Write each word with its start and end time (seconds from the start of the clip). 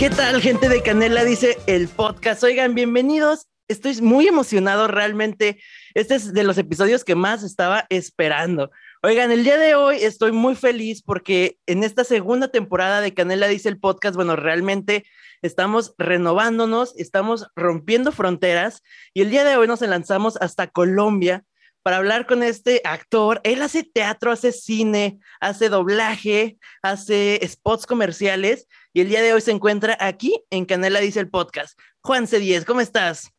¿Qué 0.00 0.08
tal, 0.08 0.40
gente 0.40 0.70
de 0.70 0.82
Canela? 0.82 1.24
Dice 1.24 1.58
el 1.66 1.86
podcast. 1.86 2.42
Oigan, 2.42 2.74
bienvenidos. 2.74 3.48
Estoy 3.68 4.00
muy 4.00 4.26
emocionado 4.26 4.88
realmente. 4.88 5.60
Este 5.92 6.14
es 6.14 6.32
de 6.32 6.42
los 6.42 6.56
episodios 6.56 7.04
que 7.04 7.14
más 7.14 7.42
estaba 7.42 7.84
esperando. 7.90 8.70
Oigan, 9.02 9.30
el 9.30 9.44
día 9.44 9.58
de 9.58 9.74
hoy 9.74 9.96
estoy 9.96 10.32
muy 10.32 10.54
feliz 10.54 11.02
porque 11.02 11.58
en 11.66 11.84
esta 11.84 12.04
segunda 12.04 12.48
temporada 12.48 13.02
de 13.02 13.12
Canela 13.12 13.46
dice 13.46 13.68
el 13.68 13.78
podcast, 13.78 14.16
bueno, 14.16 14.36
realmente 14.36 15.04
estamos 15.42 15.94
renovándonos, 15.98 16.96
estamos 16.96 17.48
rompiendo 17.54 18.10
fronteras 18.10 18.82
y 19.12 19.20
el 19.20 19.30
día 19.30 19.44
de 19.44 19.58
hoy 19.58 19.68
nos 19.68 19.82
lanzamos 19.82 20.38
hasta 20.38 20.68
Colombia 20.68 21.44
para 21.82 21.96
hablar 21.96 22.26
con 22.26 22.42
este 22.42 22.80
actor. 22.84 23.40
Él 23.44 23.62
hace 23.62 23.82
teatro, 23.82 24.32
hace 24.32 24.52
cine, 24.52 25.18
hace 25.40 25.68
doblaje, 25.68 26.58
hace 26.82 27.40
spots 27.46 27.86
comerciales 27.86 28.66
y 28.92 29.00
el 29.00 29.08
día 29.08 29.22
de 29.22 29.32
hoy 29.32 29.40
se 29.40 29.52
encuentra 29.52 29.96
aquí 30.00 30.42
en 30.50 30.64
Canela 30.64 31.00
Dice 31.00 31.20
el 31.20 31.30
Podcast. 31.30 31.78
Juan 32.02 32.26
C10, 32.26 32.64
¿cómo 32.64 32.80
estás? 32.80 33.30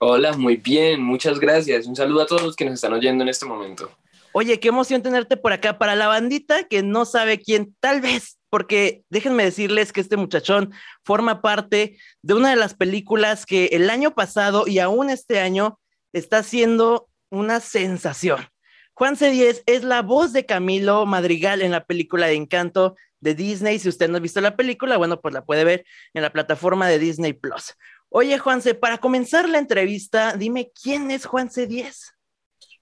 Hola, 0.00 0.32
muy 0.32 0.56
bien, 0.56 1.02
muchas 1.02 1.38
gracias. 1.38 1.86
Un 1.86 1.94
saludo 1.94 2.22
a 2.22 2.26
todos 2.26 2.42
los 2.42 2.56
que 2.56 2.64
nos 2.64 2.74
están 2.74 2.92
oyendo 2.92 3.22
en 3.22 3.28
este 3.28 3.46
momento. 3.46 3.90
Oye, 4.32 4.58
qué 4.58 4.68
emoción 4.68 5.02
tenerte 5.02 5.36
por 5.36 5.52
acá. 5.52 5.78
Para 5.78 5.94
la 5.94 6.08
bandita 6.08 6.64
que 6.64 6.82
no 6.82 7.04
sabe 7.04 7.38
quién, 7.38 7.76
tal 7.80 8.00
vez, 8.00 8.38
porque 8.50 9.02
déjenme 9.10 9.44
decirles 9.44 9.92
que 9.92 10.00
este 10.00 10.16
muchachón 10.16 10.72
forma 11.04 11.42
parte 11.42 11.98
de 12.22 12.34
una 12.34 12.50
de 12.50 12.56
las 12.56 12.74
películas 12.74 13.46
que 13.46 13.66
el 13.66 13.90
año 13.90 14.14
pasado 14.14 14.66
y 14.66 14.78
aún 14.78 15.10
este 15.10 15.38
año 15.38 15.78
está 16.12 16.38
haciendo 16.38 17.08
una 17.32 17.60
sensación. 17.60 18.46
Juan 18.92 19.16
C10 19.16 19.62
es 19.66 19.84
la 19.84 20.02
voz 20.02 20.32
de 20.32 20.44
Camilo 20.44 21.06
Madrigal 21.06 21.62
en 21.62 21.72
la 21.72 21.84
película 21.84 22.26
de 22.26 22.34
Encanto 22.34 22.94
de 23.20 23.34
Disney. 23.34 23.78
Si 23.78 23.88
usted 23.88 24.08
no 24.10 24.18
ha 24.18 24.20
visto 24.20 24.40
la 24.42 24.54
película, 24.54 24.98
bueno, 24.98 25.20
pues 25.20 25.32
la 25.32 25.44
puede 25.44 25.64
ver 25.64 25.84
en 26.12 26.22
la 26.22 26.30
plataforma 26.30 26.88
de 26.88 26.98
Disney 26.98 27.32
Plus. 27.32 27.74
Oye, 28.10 28.38
Juanse, 28.38 28.74
para 28.74 28.98
comenzar 28.98 29.48
la 29.48 29.58
entrevista, 29.58 30.36
dime 30.36 30.70
quién 30.82 31.10
es 31.10 31.24
Juan 31.24 31.48
C10. 31.48 32.12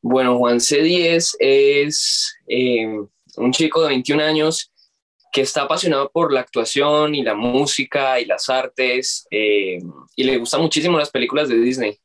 Bueno, 0.02 0.36
Juan 0.38 0.56
C10 0.56 1.36
es 1.38 2.34
eh, 2.48 2.88
un 3.36 3.52
chico 3.52 3.82
de 3.82 3.88
21 3.88 4.22
años 4.22 4.72
que 5.32 5.42
está 5.42 5.62
apasionado 5.62 6.10
por 6.10 6.32
la 6.32 6.40
actuación 6.40 7.14
y 7.14 7.22
la 7.22 7.34
música 7.34 8.18
y 8.18 8.24
las 8.24 8.48
artes 8.48 9.28
eh, 9.30 9.78
y 10.16 10.24
le 10.24 10.38
gustan 10.38 10.60
muchísimo 10.60 10.98
las 10.98 11.10
películas 11.10 11.48
de 11.48 11.60
Disney. 11.60 12.00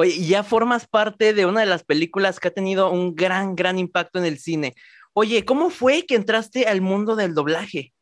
Oye, 0.00 0.24
ya 0.24 0.44
formas 0.44 0.86
parte 0.86 1.32
de 1.32 1.44
una 1.44 1.58
de 1.58 1.66
las 1.66 1.82
películas 1.82 2.38
que 2.38 2.46
ha 2.46 2.50
tenido 2.52 2.88
un 2.88 3.16
gran, 3.16 3.56
gran 3.56 3.80
impacto 3.80 4.20
en 4.20 4.26
el 4.26 4.38
cine. 4.38 4.76
Oye, 5.12 5.44
¿cómo 5.44 5.70
fue 5.70 6.06
que 6.06 6.14
entraste 6.14 6.66
al 6.68 6.80
mundo 6.80 7.16
del 7.16 7.34
doblaje? 7.34 7.92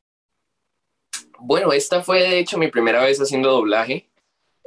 Bueno, 1.39 1.73
esta 1.73 2.03
fue 2.03 2.21
de 2.21 2.39
hecho 2.39 2.59
mi 2.59 2.69
primera 2.69 3.03
vez 3.03 3.19
haciendo 3.19 3.51
doblaje. 3.51 4.11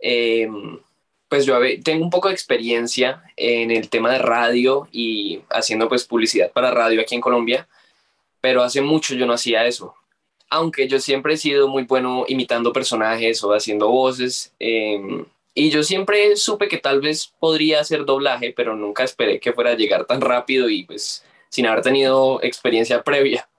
Em, 0.02 0.80
pues 1.28 1.46
yo 1.46 1.60
tengo 1.84 2.04
un 2.04 2.10
poco 2.10 2.30
de 2.30 2.34
experiencia 2.34 3.22
en 3.38 3.70
el 3.70 3.90
tema 3.90 4.12
de 4.12 4.18
radio 4.18 4.88
y 4.92 5.44
haciendo 5.52 5.88
pues 5.88 6.06
publicidad 6.06 6.52
para 6.52 6.72
radio 6.72 7.00
aquí 7.00 7.14
en 7.14 7.22
Colombia, 7.22 7.68
pero 8.42 8.64
hace 8.64 8.82
mucho 8.82 9.14
yo 9.14 9.28
no 9.28 9.34
hacía 9.34 9.68
eso. 9.68 9.94
Aunque 10.50 10.88
yo 10.88 11.00
siempre 11.00 11.36
he 11.36 11.38
sido 11.38 11.68
muy 11.68 11.84
bueno 11.84 12.26
imitando 12.28 12.74
personajes 12.74 13.44
o 13.44 13.54
haciendo 13.54 13.88
voces. 13.88 14.52
Eh, 14.60 15.00
y 15.60 15.70
yo 15.72 15.84
siempre 15.84 16.38
supe 16.38 16.70
que 16.70 16.78
tal 16.78 17.02
vez 17.02 17.34
podría 17.38 17.82
hacer 17.82 18.06
doblaje, 18.06 18.54
pero 18.56 18.78
nunca 18.78 19.04
esperé 19.04 19.42
que 19.42 19.52
fuera 19.52 19.72
a 19.72 19.76
llegar 19.76 20.06
tan 20.06 20.22
rápido 20.22 20.70
y 20.70 20.86
pues 20.86 21.26
sin 21.50 21.66
haber 21.66 21.82
tenido 21.82 22.42
experiencia 22.42 23.04
previa. 23.04 23.50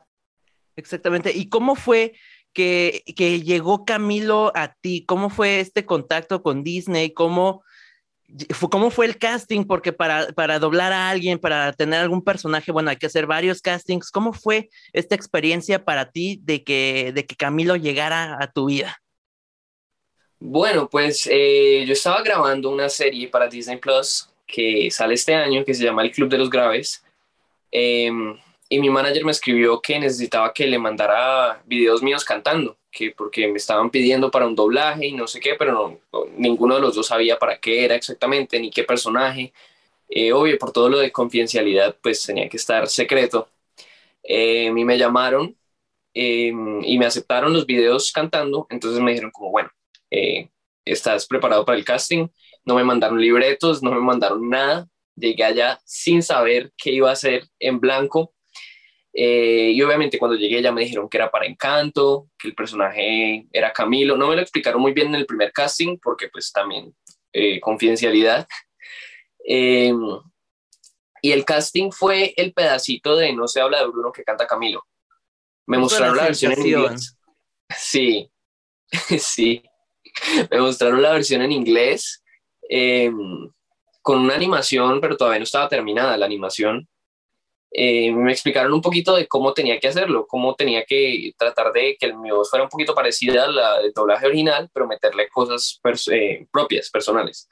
Exactamente. 0.77 1.31
¿Y 1.34 1.50
cómo 1.50 1.75
fue 1.75 2.15
que, 2.55 3.03
que 3.15 3.43
llegó 3.43 3.84
Camilo 3.84 4.50
a 4.55 4.72
ti? 4.81 5.05
¿Cómo 5.06 5.28
fue 5.28 5.61
este 5.61 5.84
contacto 5.84 6.43
con 6.43 6.65
Disney? 6.65 7.12
¿Cómo, 7.12 7.65
¿Cómo 8.71 8.91
fue 8.91 9.05
el 9.05 9.19
casting? 9.19 9.65
Porque 9.65 9.93
para, 9.93 10.28
para 10.28 10.59
doblar 10.59 10.94
a 10.94 11.11
alguien, 11.11 11.38
para 11.38 11.75
tener 11.75 12.00
algún 12.00 12.25
personaje, 12.25 12.72
bueno, 12.72 12.88
hay 12.88 12.97
que 12.97 13.06
hacer 13.06 13.27
varios 13.27 13.61
castings. 13.61 14.11
¿Cómo 14.11 14.32
fue 14.32 14.71
esta 14.94 15.15
experiencia 15.15 15.84
para 15.84 16.11
ti 16.11 16.41
de 16.44 16.65
que, 16.65 17.12
de 17.15 17.27
que 17.27 17.37
Camilo 17.37 17.77
llegara 17.77 18.38
a 18.41 18.50
tu 18.50 18.69
vida? 18.69 19.03
Bueno, 20.43 20.89
pues 20.89 21.28
eh, 21.31 21.84
yo 21.87 21.93
estaba 21.93 22.23
grabando 22.23 22.71
una 22.71 22.89
serie 22.89 23.28
para 23.28 23.47
Disney 23.47 23.77
Plus 23.77 24.31
que 24.47 24.91
sale 24.91 25.15
este 25.15 25.34
año, 25.34 25.65
que 25.65 25.75
se 25.75 25.84
llama 25.84 26.03
El 26.03 26.12
Club 26.12 26.31
de 26.31 26.39
los 26.39 26.49
Graves. 26.51 27.05
Em, 27.71 28.39
y 28.69 28.81
mi 28.81 28.91
manager 28.91 29.25
me 29.25 29.33
escribió 29.33 29.81
que 29.83 29.99
necesitaba 29.99 30.53
que 30.55 30.67
le 30.67 30.79
mandara 30.79 31.62
videos 31.67 32.03
míos 32.03 32.25
cantando, 32.25 32.79
que 32.91 33.12
porque 33.12 33.49
me 33.49 33.59
estaban 33.59 33.91
pidiendo 33.91 34.31
para 34.31 34.47
un 34.47 34.55
doblaje 34.56 35.09
y 35.09 35.12
no 35.12 35.27
sé 35.27 35.41
qué, 35.41 35.56
pero 35.56 35.73
no, 36.12 36.27
ninguno 36.37 36.77
de 36.77 36.81
los 36.83 36.95
dos 36.95 37.09
sabía 37.09 37.39
para 37.39 37.59
qué 37.61 37.84
era 37.84 37.95
exactamente, 37.95 38.59
ni 38.61 38.71
qué 38.71 38.84
personaje. 38.84 39.53
Eh, 40.09 40.33
obvio, 40.33 40.59
por 40.59 40.73
todo 40.73 40.89
lo 40.89 40.99
de 40.99 41.12
confidencialidad, 41.12 41.97
pues 42.03 42.25
tenía 42.25 42.49
que 42.49 42.56
estar 42.56 42.89
secreto. 42.89 43.49
Y 44.25 44.71
me 44.71 44.99
llamaron 44.99 45.56
em, 46.15 46.83
y 46.84 46.99
me 46.99 47.06
aceptaron 47.06 47.53
los 47.53 47.67
videos 47.67 48.12
cantando, 48.12 48.67
entonces 48.71 49.00
me 49.00 49.12
dijeron 49.12 49.31
como, 49.33 49.50
bueno, 49.50 49.71
eh, 50.10 50.50
¿estás 50.84 51.26
preparado 51.26 51.65
para 51.65 51.78
el 51.78 51.84
casting? 51.84 52.28
No 52.65 52.75
me 52.75 52.84
mandaron 52.84 53.21
libretos, 53.21 53.82
no 53.82 53.93
me 53.93 54.00
mandaron 54.00 54.48
nada. 54.48 54.88
Llegué 55.16 55.44
allá 55.44 55.81
sin 55.84 56.22
saber 56.22 56.72
qué 56.76 56.93
iba 56.93 57.10
a 57.10 57.15
hacer 57.15 57.47
en 57.59 57.81
blanco. 57.81 58.34
Eh, 59.12 59.72
y 59.75 59.82
obviamente 59.82 60.19
cuando 60.19 60.37
llegué 60.37 60.62
ya 60.62 60.70
me 60.70 60.82
dijeron 60.82 61.09
que 61.09 61.16
era 61.16 61.31
para 61.31 61.47
Encanto, 61.47 62.28
que 62.38 62.49
el 62.49 62.54
personaje 62.54 63.47
era 63.53 63.72
Camilo. 63.72 64.16
No 64.16 64.28
me 64.28 64.37
lo 64.37 64.43
explicaron 64.43 64.81
muy 64.81 64.93
bien 64.93 65.09
en 65.09 65.16
el 65.16 65.26
primer 65.26 65.53
casting 65.53 65.99
porque 66.00 66.28
pues 66.28 66.53
también 66.53 66.94
eh, 67.32 67.60
confidencialidad. 67.60 68.47
Em, 69.43 69.99
y 71.22 71.32
el 71.32 71.47
casting 71.47 71.91
fue 71.91 72.34
el 72.37 72.53
pedacito 72.53 73.16
de 73.16 73.32
No 73.32 73.49
se 73.49 73.60
habla 73.60 73.81
de 73.81 73.87
Bruno 73.87 74.12
que 74.12 74.22
canta 74.22 74.47
Camilo. 74.47 74.87
Me 75.66 75.78
mostraron 75.78 76.16
la 76.16 76.25
versión 76.25 76.53
en 76.53 76.66
inglés. 76.66 77.16
Sí, 77.76 78.31
sí. 79.19 79.62
me 80.50 80.60
mostraron 80.60 81.03
la 81.03 81.12
versión 81.12 81.43
en 81.43 81.53
inglés 81.53 82.22
em, 82.69 83.50
con 84.03 84.21
una 84.21 84.34
animación, 84.34 85.00
pero 85.00 85.16
todavía 85.16 85.38
no 85.38 85.44
estaba 85.44 85.69
terminada 85.69 86.16
la 86.16 86.26
animación. 86.26 86.88
Eh, 87.72 88.10
me 88.10 88.32
explicaron 88.32 88.72
un 88.72 88.82
poquito 88.82 89.15
de 89.15 89.28
cómo 89.28 89.54
tenía 89.54 89.78
que 89.78 89.87
hacerlo, 89.87 90.26
cómo 90.26 90.56
tenía 90.56 90.84
que 90.84 91.32
tratar 91.38 91.72
de 91.72 91.97
que 91.99 92.06
el 92.06 92.15
voz 92.15 92.50
fuera 92.50 92.65
un 92.65 92.70
poquito 92.70 92.94
parecida 92.94 93.44
a 93.44 93.49
la 93.49 93.78
del 93.81 93.93
doblaje 93.93 94.26
original, 94.26 94.69
pero 94.72 94.88
meterle 94.88 95.28
cosas 95.28 95.81
eh, 96.10 96.47
propias, 96.50 96.91
personales. 96.91 97.49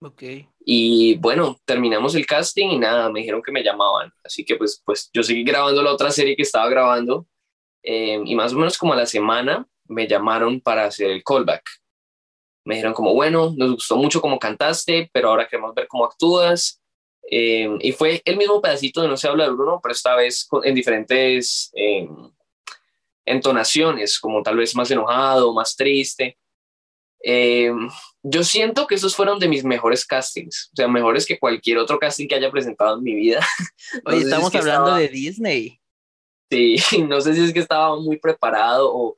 Ok. 0.00 0.22
Y 0.64 1.16
bueno, 1.16 1.58
terminamos 1.64 2.14
el 2.14 2.26
casting 2.26 2.68
y 2.68 2.78
nada, 2.78 3.10
me 3.10 3.20
dijeron 3.20 3.42
que 3.42 3.50
me 3.50 3.64
llamaban. 3.64 4.12
Así 4.22 4.44
que 4.44 4.56
pues, 4.56 4.80
pues 4.84 5.10
yo 5.12 5.22
seguí 5.22 5.42
grabando 5.42 5.82
la 5.82 5.92
otra 5.92 6.10
serie 6.10 6.36
que 6.36 6.42
estaba 6.42 6.68
grabando 6.68 7.26
em, 7.82 8.24
y 8.26 8.34
más 8.36 8.52
o 8.52 8.58
menos 8.58 8.78
como 8.78 8.92
a 8.92 8.96
la 8.96 9.06
semana 9.06 9.66
me 9.88 10.06
llamaron 10.06 10.60
para 10.60 10.84
hacer 10.84 11.10
el 11.10 11.24
callback 11.24 11.64
me 12.66 12.74
dijeron 12.74 12.94
como, 12.94 13.14
bueno, 13.14 13.54
nos 13.56 13.74
gustó 13.76 13.96
mucho 13.96 14.20
cómo 14.20 14.40
cantaste, 14.40 15.08
pero 15.12 15.28
ahora 15.28 15.46
queremos 15.46 15.72
ver 15.72 15.86
cómo 15.86 16.04
actúas. 16.04 16.82
Eh, 17.30 17.68
y 17.80 17.92
fue 17.92 18.20
el 18.24 18.36
mismo 18.36 18.60
pedacito 18.60 19.02
de 19.02 19.08
No 19.08 19.16
se 19.16 19.28
habla 19.28 19.44
de 19.44 19.50
Bruno, 19.50 19.78
pero 19.80 19.92
esta 19.92 20.16
vez 20.16 20.48
en 20.64 20.74
diferentes 20.74 21.70
eh, 21.76 22.08
entonaciones, 23.24 24.18
como 24.18 24.42
tal 24.42 24.56
vez 24.56 24.74
más 24.74 24.90
enojado, 24.90 25.54
más 25.54 25.76
triste. 25.76 26.36
Eh, 27.22 27.72
yo 28.24 28.42
siento 28.42 28.88
que 28.88 28.96
esos 28.96 29.14
fueron 29.14 29.38
de 29.38 29.48
mis 29.48 29.62
mejores 29.62 30.04
castings, 30.04 30.70
o 30.72 30.76
sea, 30.76 30.88
mejores 30.88 31.24
que 31.24 31.38
cualquier 31.38 31.78
otro 31.78 32.00
casting 32.00 32.26
que 32.26 32.34
haya 32.34 32.50
presentado 32.50 32.98
en 32.98 33.04
mi 33.04 33.14
vida. 33.14 33.46
Oye, 34.06 34.22
estamos 34.22 34.52
hablando 34.52 34.96
de 34.96 35.08
Disney. 35.08 35.80
Sí, 36.50 36.76
no 37.08 37.20
sé 37.20 37.34
si 37.34 37.44
es 37.44 37.52
que 37.52 37.60
estaba 37.60 37.94
muy 37.96 38.18
preparado 38.18 38.92
o 38.92 39.14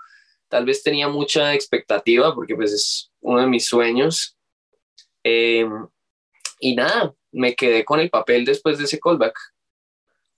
tal 0.49 0.65
vez 0.65 0.83
tenía 0.83 1.09
mucha 1.09 1.55
expectativa 1.55 2.35
porque 2.35 2.55
pues 2.57 2.73
es 2.73 3.13
uno 3.21 3.41
de 3.41 3.47
mis 3.47 3.67
sueños. 3.67 4.37
Em, 5.23 5.87
y 6.61 6.75
nada, 6.75 7.15
me 7.33 7.55
quedé 7.55 7.85
con 7.85 8.01
el 8.01 8.11
papel 8.11 8.45
después 8.45 8.79
de 8.79 8.85
ese 8.85 8.99
callback. 8.99 9.39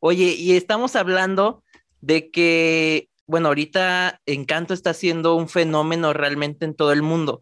Oye, 0.00 0.34
y 0.36 0.56
estamos 0.56 0.96
hablando 0.96 1.62
de 2.00 2.30
que, 2.30 3.08
bueno, 3.26 3.48
ahorita 3.48 4.20
Encanto 4.26 4.74
está 4.74 4.94
siendo 4.94 5.36
un 5.36 5.48
fenómeno 5.48 6.12
realmente 6.12 6.64
en 6.64 6.74
todo 6.74 6.92
el 6.92 7.02
mundo. 7.02 7.40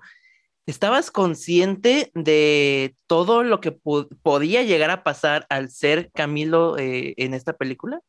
¿Estabas 0.66 1.10
consciente 1.10 2.10
de 2.14 2.94
todo 3.06 3.42
lo 3.42 3.60
que 3.60 3.72
podía 3.72 4.62
llegar 4.64 4.90
a 4.90 5.02
pasar 5.02 5.46
al 5.48 5.70
ser 5.70 6.10
Camilo 6.12 6.76
eh, 6.76 7.14
en 7.16 7.32
esta 7.32 7.54
película? 7.54 8.02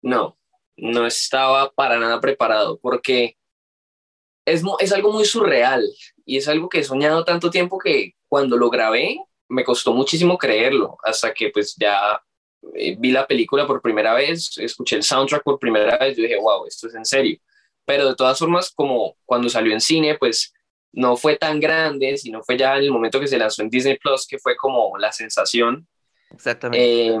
No, 0.00 0.38
no 0.76 1.06
estaba 1.06 1.70
para 1.72 1.98
nada 1.98 2.20
preparado 2.20 2.78
porque 2.80 3.36
es, 4.46 4.62
es 4.78 4.92
algo 4.92 5.12
muy 5.12 5.24
surreal 5.24 5.86
y 6.24 6.38
es 6.38 6.48
algo 6.48 6.68
que 6.68 6.78
he 6.78 6.84
soñado 6.84 7.24
tanto 7.24 7.50
tiempo 7.50 7.78
que 7.78 8.14
cuando 8.28 8.56
lo 8.56 8.70
grabé 8.70 9.18
me 9.48 9.64
costó 9.64 9.92
muchísimo 9.92 10.38
creerlo, 10.38 10.96
hasta 11.02 11.32
que 11.34 11.50
pues 11.50 11.76
ya 11.78 12.20
eh, 12.74 12.96
vi 12.98 13.12
la 13.12 13.26
película 13.26 13.66
por 13.66 13.82
primera 13.82 14.14
vez, 14.14 14.56
escuché 14.58 14.96
el 14.96 15.02
soundtrack 15.02 15.42
por 15.42 15.58
primera 15.58 15.98
vez, 15.98 16.16
yo 16.16 16.22
dije, 16.22 16.38
wow, 16.38 16.66
esto 16.66 16.88
es 16.88 16.94
en 16.94 17.04
serio. 17.04 17.38
pero 17.84 18.08
de 18.08 18.16
todas 18.16 18.38
formas, 18.38 18.72
como 18.74 19.16
cuando 19.24 19.48
salió 19.48 19.72
en 19.72 19.80
cine, 19.80 20.16
pues 20.18 20.52
no 20.92 21.16
fue 21.16 21.36
tan 21.36 21.60
grande, 21.60 22.16
sino 22.16 22.42
fue 22.42 22.56
ya 22.56 22.76
en 22.76 22.84
el 22.84 22.90
momento 22.90 23.20
que 23.20 23.28
se 23.28 23.38
lanzó 23.38 23.62
en 23.62 23.70
Disney 23.70 23.98
Plus, 23.98 24.26
que 24.26 24.38
fue 24.38 24.56
como 24.56 24.96
la 24.98 25.12
sensación. 25.12 25.86
Exactamente. 26.30 27.08
Eh, 27.08 27.18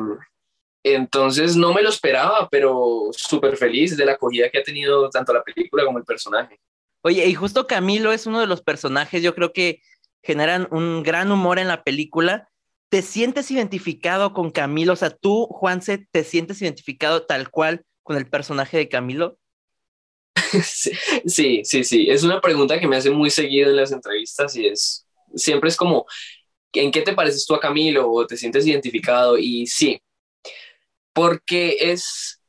entonces 0.82 1.56
no 1.56 1.72
me 1.72 1.82
lo 1.82 1.90
esperaba, 1.90 2.48
pero 2.50 3.08
súper 3.12 3.56
feliz 3.56 3.96
de 3.96 4.04
la 4.06 4.12
acogida 4.12 4.48
que 4.50 4.58
ha 4.58 4.62
tenido 4.62 5.08
tanto 5.10 5.32
la 5.32 5.42
película 5.42 5.84
como 5.84 5.98
el 5.98 6.04
personaje. 6.04 6.58
Oye, 7.06 7.24
y 7.28 7.34
justo 7.34 7.68
Camilo 7.68 8.12
es 8.12 8.26
uno 8.26 8.40
de 8.40 8.48
los 8.48 8.62
personajes, 8.62 9.22
yo 9.22 9.32
creo 9.32 9.52
que 9.52 9.80
generan 10.24 10.66
un 10.72 11.04
gran 11.04 11.30
humor 11.30 11.60
en 11.60 11.68
la 11.68 11.84
película. 11.84 12.48
¿Te 12.88 13.00
sientes 13.00 13.48
identificado 13.52 14.32
con 14.32 14.50
Camilo? 14.50 14.94
O 14.94 14.96
sea, 14.96 15.10
tú, 15.10 15.46
Juanse, 15.46 16.04
¿te 16.10 16.24
sientes 16.24 16.60
identificado 16.60 17.24
tal 17.24 17.48
cual 17.48 17.84
con 18.02 18.16
el 18.16 18.28
personaje 18.28 18.76
de 18.76 18.88
Camilo? 18.88 19.38
sí, 21.24 21.62
sí, 21.62 21.84
sí. 21.84 22.10
Es 22.10 22.24
una 22.24 22.40
pregunta 22.40 22.80
que 22.80 22.88
me 22.88 22.96
hace 22.96 23.10
muy 23.10 23.30
seguido 23.30 23.70
en 23.70 23.76
las 23.76 23.92
entrevistas 23.92 24.56
y 24.56 24.66
es, 24.66 25.06
siempre 25.32 25.68
es 25.68 25.76
como, 25.76 26.06
¿en 26.72 26.90
qué 26.90 27.02
te 27.02 27.12
pareces 27.12 27.46
tú 27.46 27.54
a 27.54 27.60
Camilo? 27.60 28.10
¿O 28.10 28.26
te 28.26 28.36
sientes 28.36 28.66
identificado? 28.66 29.38
Y 29.38 29.68
sí, 29.68 30.02
porque 31.12 31.76
es 31.78 32.42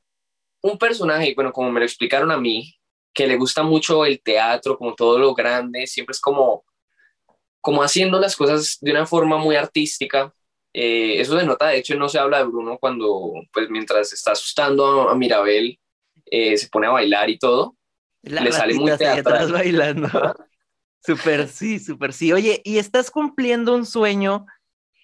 un 0.62 0.80
personaje, 0.80 1.36
bueno, 1.36 1.53
como 1.53 1.71
me 1.71 1.80
lo 1.80 1.86
explicaron 1.86 2.31
a 2.31 2.38
mí, 2.38 2.76
que 3.18 3.25
le 3.25 3.36
gusta 3.36 3.64
mucho 3.64 4.06
el 4.06 4.22
teatro, 4.22 4.78
como 4.78 4.94
todo 4.94 5.18
lo 5.18 5.34
grande, 5.34 5.88
siempre 5.88 6.12
es 6.12 6.22
como, 6.22 6.64
como 7.60 7.81
haciendo 7.81 8.19
las 8.19 8.36
cosas 8.36 8.78
de 8.80 8.92
una 8.92 9.08
forma 9.08 9.38
muy 9.38 9.56
artística. 9.56 10.31
Eh, 10.72 11.19
eso 11.19 11.36
se 11.36 11.44
nota, 11.44 11.69
de 11.69 11.80
hecho, 11.80 11.96
no 11.96 12.10
se 12.10 12.19
habla 12.19 12.38
de 12.38 12.44
Bruno 12.44 12.78
cuando, 12.78 13.34
pues, 13.52 13.72
mientras 13.72 14.14
está 14.14 14.34
asustando 14.34 15.10
a, 15.10 15.16
Mirabel, 15.16 15.80
eh, 16.28 16.56
se 16.58 16.69
pone 16.69 16.86
a 16.86 16.92
bailar 16.92 17.28
y 17.31 17.40
todo. 17.40 17.75
le 18.22 18.52
sale 18.52 18.75
muy 18.75 18.96
teatral. 18.96 19.52
bailando. 19.52 20.36
Súper 21.04 21.48
sí, 21.48 21.80
súper 21.80 22.13
sí. 22.13 22.31
Oye, 22.34 22.62
y 22.63 22.78
estás 22.78 23.10
cumpliendo 23.10 23.74
un 23.74 23.88
sueño 23.88 24.46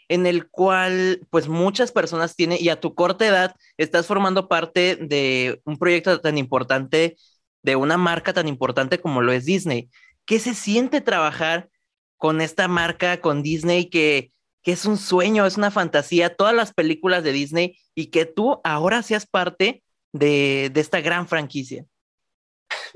en 0.07 0.27
el 0.27 0.51
cual 0.51 1.21
pues 1.31 1.47
muchas 1.47 1.91
personas 1.91 2.35
tienen 2.35 2.59
y 2.61 2.69
a 2.69 2.79
tu 2.79 2.93
corta 2.93 3.25
edad 3.25 3.55
estás 3.77 4.05
formando 4.05 4.47
parte 4.47 4.97
de 4.97 5.61
un 5.65 5.79
proyecto 5.79 6.19
tan 6.19 6.37
importante, 6.37 7.15
de 7.63 7.75
una 7.75 7.97
marca 7.97 8.33
tan 8.33 8.47
importante 8.47 8.99
como 8.99 9.21
lo 9.21 9.31
es 9.31 9.45
Disney. 9.45 9.89
¿Qué 10.25 10.39
se 10.39 10.53
siente 10.53 11.01
trabajar 11.01 11.69
con 12.17 12.41
esta 12.41 12.67
marca, 12.67 13.19
con 13.19 13.41
Disney, 13.41 13.89
que, 13.89 14.31
que 14.61 14.73
es 14.73 14.85
un 14.85 14.97
sueño, 14.97 15.45
es 15.45 15.57
una 15.57 15.71
fantasía, 15.71 16.35
todas 16.35 16.53
las 16.53 16.73
películas 16.73 17.23
de 17.23 17.31
Disney 17.31 17.77
y 17.95 18.07
que 18.07 18.25
tú 18.25 18.61
ahora 18.63 19.01
seas 19.01 19.25
parte 19.25 19.83
de, 20.13 20.69
de 20.71 20.81
esta 20.81 21.01
gran 21.01 21.27
franquicia? 21.27 21.85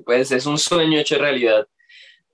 Pues 0.06 0.32
es 0.32 0.46
un 0.46 0.58
sueño 0.58 1.00
hecho 1.00 1.18
realidad. 1.18 1.68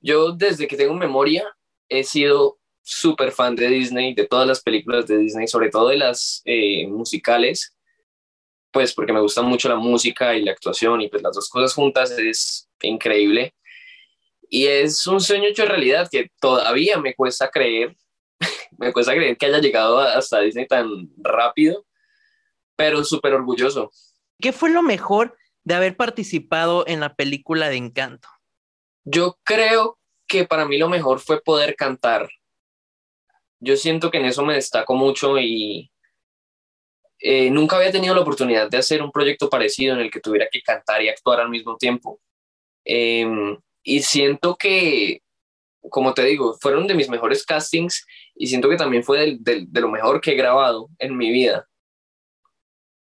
Yo 0.02 0.34
desde 0.34 0.68
que 0.68 0.76
tengo 0.76 0.94
memoria 0.94 1.46
he 1.88 2.04
sido 2.04 2.60
súper 2.82 3.32
fan 3.32 3.56
de 3.56 3.70
Disney, 3.70 4.14
de 4.14 4.28
todas 4.28 4.48
las 4.48 4.62
películas 4.62 5.08
de 5.08 5.18
Disney, 5.18 5.48
sobre 5.48 5.70
todo 5.70 5.90
de 5.90 5.98
las 5.98 6.42
eh, 6.46 6.86
musicales, 6.88 7.76
pues 8.74 8.94
porque 8.94 9.14
me 9.14 9.22
gusta 9.22 9.42
mucho 9.42 9.70
la 9.70 9.76
música 9.76 10.36
y 10.36 10.44
la 10.44 10.52
actuación 10.52 11.00
y 11.02 11.08
pues 11.08 11.24
las 11.24 11.36
dos 11.36 11.48
cosas 11.48 11.74
juntas 11.74 12.12
es 12.12 12.68
increíble. 12.82 13.56
Y 14.50 14.68
es 14.68 15.08
un 15.08 15.22
sueño 15.22 15.48
hecho 15.48 15.66
realidad 15.66 16.10
que 16.12 16.30
todavía 16.42 16.98
me 16.98 17.16
cuesta 17.16 17.50
creer, 17.50 17.96
me 18.78 18.92
cuesta 18.92 19.14
creer 19.14 19.38
que 19.38 19.46
haya 19.46 19.60
llegado 19.60 20.00
hasta 20.00 20.42
Disney 20.42 20.68
tan 20.68 21.10
rápido, 21.18 21.86
pero 22.76 23.04
súper 23.04 23.34
orgulloso. 23.34 23.92
¿Qué 24.42 24.52
fue 24.52 24.70
lo 24.70 24.82
mejor 24.82 25.38
de 25.64 25.76
haber 25.76 25.96
participado 25.96 26.84
en 26.88 27.00
la 27.00 27.16
película 27.16 27.70
de 27.70 27.78
Encanto? 27.78 28.28
Yo 29.06 29.38
creo 29.44 30.00
que 30.28 30.46
para 30.46 30.66
mí 30.66 30.78
lo 30.78 30.90
mejor 30.90 31.20
fue 31.20 31.42
poder 31.42 31.76
cantar 31.76 32.30
yo 33.64 33.78
siento 33.78 34.12
que 34.12 34.18
en 34.18 34.26
eso 34.26 34.44
me 34.44 34.56
destaco 34.56 34.94
mucho 34.94 35.40
y 35.40 35.90
eh, 37.20 37.50
nunca 37.50 37.78
había 37.78 37.92
tenido 37.92 38.14
la 38.14 38.22
oportunidad 38.22 38.70
de 38.70 38.78
hacer 38.78 39.02
un 39.02 39.12
proyecto 39.12 39.50
parecido 39.50 39.96
en 39.96 40.02
el 40.02 40.12
que 40.12 40.20
tuviera 40.20 40.48
que 40.52 40.62
cantar 40.62 41.02
y 41.02 41.10
actuar 41.10 41.40
al 41.40 41.50
mismo 41.50 41.78
tiempo. 41.78 42.20
Em, 42.84 43.58
y 43.82 44.02
siento 44.02 44.56
que, 44.56 45.22
como 45.90 46.14
te 46.14 46.24
digo, 46.24 46.58
fueron 46.60 46.88
de 46.88 46.96
mis 46.96 47.10
mejores 47.10 47.46
castings 47.46 48.06
y 48.36 48.48
siento 48.48 48.70
que 48.70 48.78
también 48.78 49.04
fue 49.04 49.38
de, 49.40 49.68
lo 49.72 49.90
mejor 49.90 50.22
que 50.22 50.32
he 50.32 50.36
grabado 50.36 50.90
en 51.00 51.16
mi 51.16 51.32
vida. 51.32 51.68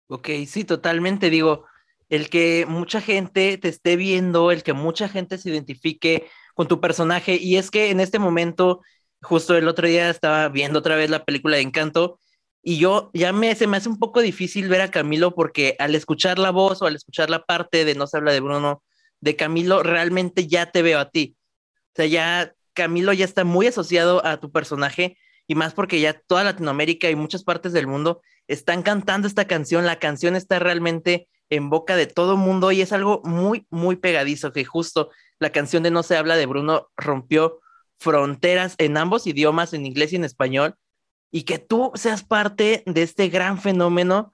Ok, 0.07 0.29
sí, 0.47 0.63
totalmente. 0.63 1.29
Digo, 1.29 1.65
el 2.09 2.29
que 2.29 2.65
mucha 2.67 2.99
gente 2.99 3.57
te 3.57 3.69
esté 3.69 3.95
viendo, 3.95 4.51
el 4.51 4.63
que 4.63 4.73
mucha 4.73 5.07
gente 5.07 5.37
se 5.37 5.49
identifique 5.49 6.27
con 6.55 6.67
tu 6.67 6.81
personaje, 6.81 7.37
y 7.39 7.57
es 7.57 7.71
que 7.71 7.91
en 7.91 7.99
este 7.99 8.19
momento 8.19 8.81
justo 9.21 9.55
el 9.55 9.67
otro 9.67 9.87
día 9.87 10.09
estaba 10.09 10.49
viendo 10.49 10.79
otra 10.79 10.95
vez 10.95 11.09
la 11.09 11.25
película 11.25 11.57
de 11.57 11.63
Encanto 11.63 12.19
y 12.61 12.77
yo 12.77 13.09
ya 13.13 13.31
me, 13.31 13.55
se 13.55 13.67
me 13.67 13.77
hace 13.77 13.89
un 13.89 13.99
poco 13.99 14.21
difícil 14.21 14.67
ver 14.67 14.81
a 14.81 14.91
Camilo 14.91 15.33
porque 15.33 15.75
al 15.79 15.95
escuchar 15.95 16.39
la 16.39 16.51
voz 16.51 16.81
o 16.81 16.85
al 16.85 16.95
escuchar 16.95 17.29
la 17.29 17.43
parte 17.45 17.85
de 17.85 17.95
No 17.95 18.07
se 18.07 18.17
habla 18.17 18.33
de 18.33 18.41
Bruno, 18.41 18.83
de 19.21 19.35
Camilo, 19.35 19.83
realmente 19.83 20.47
ya 20.47 20.71
te 20.71 20.81
veo 20.81 20.99
a 20.99 21.09
ti. 21.09 21.35
O 21.93 21.95
sea, 21.95 22.05
ya 22.05 22.53
Camilo 22.73 23.13
ya 23.13 23.25
está 23.25 23.43
muy 23.43 23.67
asociado 23.67 24.25
a 24.25 24.39
tu 24.39 24.51
personaje 24.51 25.17
y 25.47 25.55
más 25.55 25.73
porque 25.73 25.99
ya 25.99 26.13
toda 26.13 26.43
Latinoamérica 26.43 27.09
y 27.09 27.15
muchas 27.15 27.43
partes 27.43 27.73
del 27.73 27.87
mundo 27.87 28.21
están 28.47 28.83
cantando 28.83 29.27
esta 29.27 29.47
canción, 29.47 29.85
la 29.85 29.99
canción 29.99 30.35
está 30.35 30.59
realmente 30.59 31.27
en 31.49 31.69
boca 31.69 31.95
de 31.95 32.07
todo 32.07 32.37
mundo 32.37 32.71
y 32.71 32.81
es 32.81 32.93
algo 32.93 33.21
muy, 33.23 33.65
muy 33.69 33.95
pegadizo 33.95 34.51
que 34.51 34.65
justo 34.65 35.09
la 35.39 35.51
canción 35.51 35.83
de 35.83 35.91
No 35.91 36.03
se 36.03 36.17
habla 36.17 36.35
de 36.35 36.45
Bruno 36.45 36.89
rompió 36.95 37.59
fronteras 37.97 38.75
en 38.77 38.97
ambos 38.97 39.27
idiomas, 39.27 39.73
en 39.73 39.85
inglés 39.85 40.13
y 40.13 40.17
en 40.17 40.23
español, 40.23 40.75
y 41.31 41.43
que 41.43 41.59
tú 41.59 41.91
seas 41.95 42.23
parte 42.23 42.83
de 42.85 43.03
este 43.03 43.29
gran 43.29 43.59
fenómeno. 43.59 44.33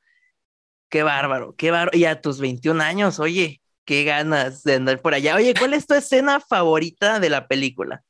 Qué 0.90 1.04
bárbaro, 1.04 1.56
qué 1.56 1.72
bárbaro. 1.72 1.98
Y 1.98 2.06
a 2.06 2.22
tus 2.22 2.40
21 2.40 2.82
años, 2.82 3.20
oye, 3.20 3.62
qué 3.86 4.04
ganas 4.04 4.64
de 4.64 4.76
andar 4.76 5.02
por 5.02 5.14
allá. 5.14 5.36
Oye, 5.36 5.54
¿cuál 5.58 5.74
es 5.74 5.88
tu 5.88 5.94
escena 5.94 6.40
favorita 6.40 7.20
de 7.20 7.30
la 7.30 7.48
película? 7.48 8.04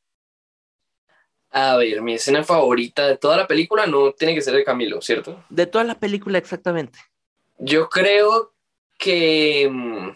A 1.52 1.78
ver, 1.78 2.02
mi 2.02 2.16
escena 2.16 2.44
favorita 2.44 3.08
de 3.08 3.18
toda 3.18 3.38
la 3.38 3.48
película 3.48 3.88
no 3.88 4.12
tiene 4.12 4.36
que 4.36 4.42
ser 4.42 4.56
de 4.56 4.64
Camilo, 4.64 5.02
¿cierto? 5.02 5.44
De 5.50 5.66
toda 5.66 5.86
la 5.86 5.96
película, 5.96 6.38
exactamente. 6.38 7.00
Yo 7.58 7.88
creo 7.88 8.54
que 8.98 9.70
mm, 9.72 10.10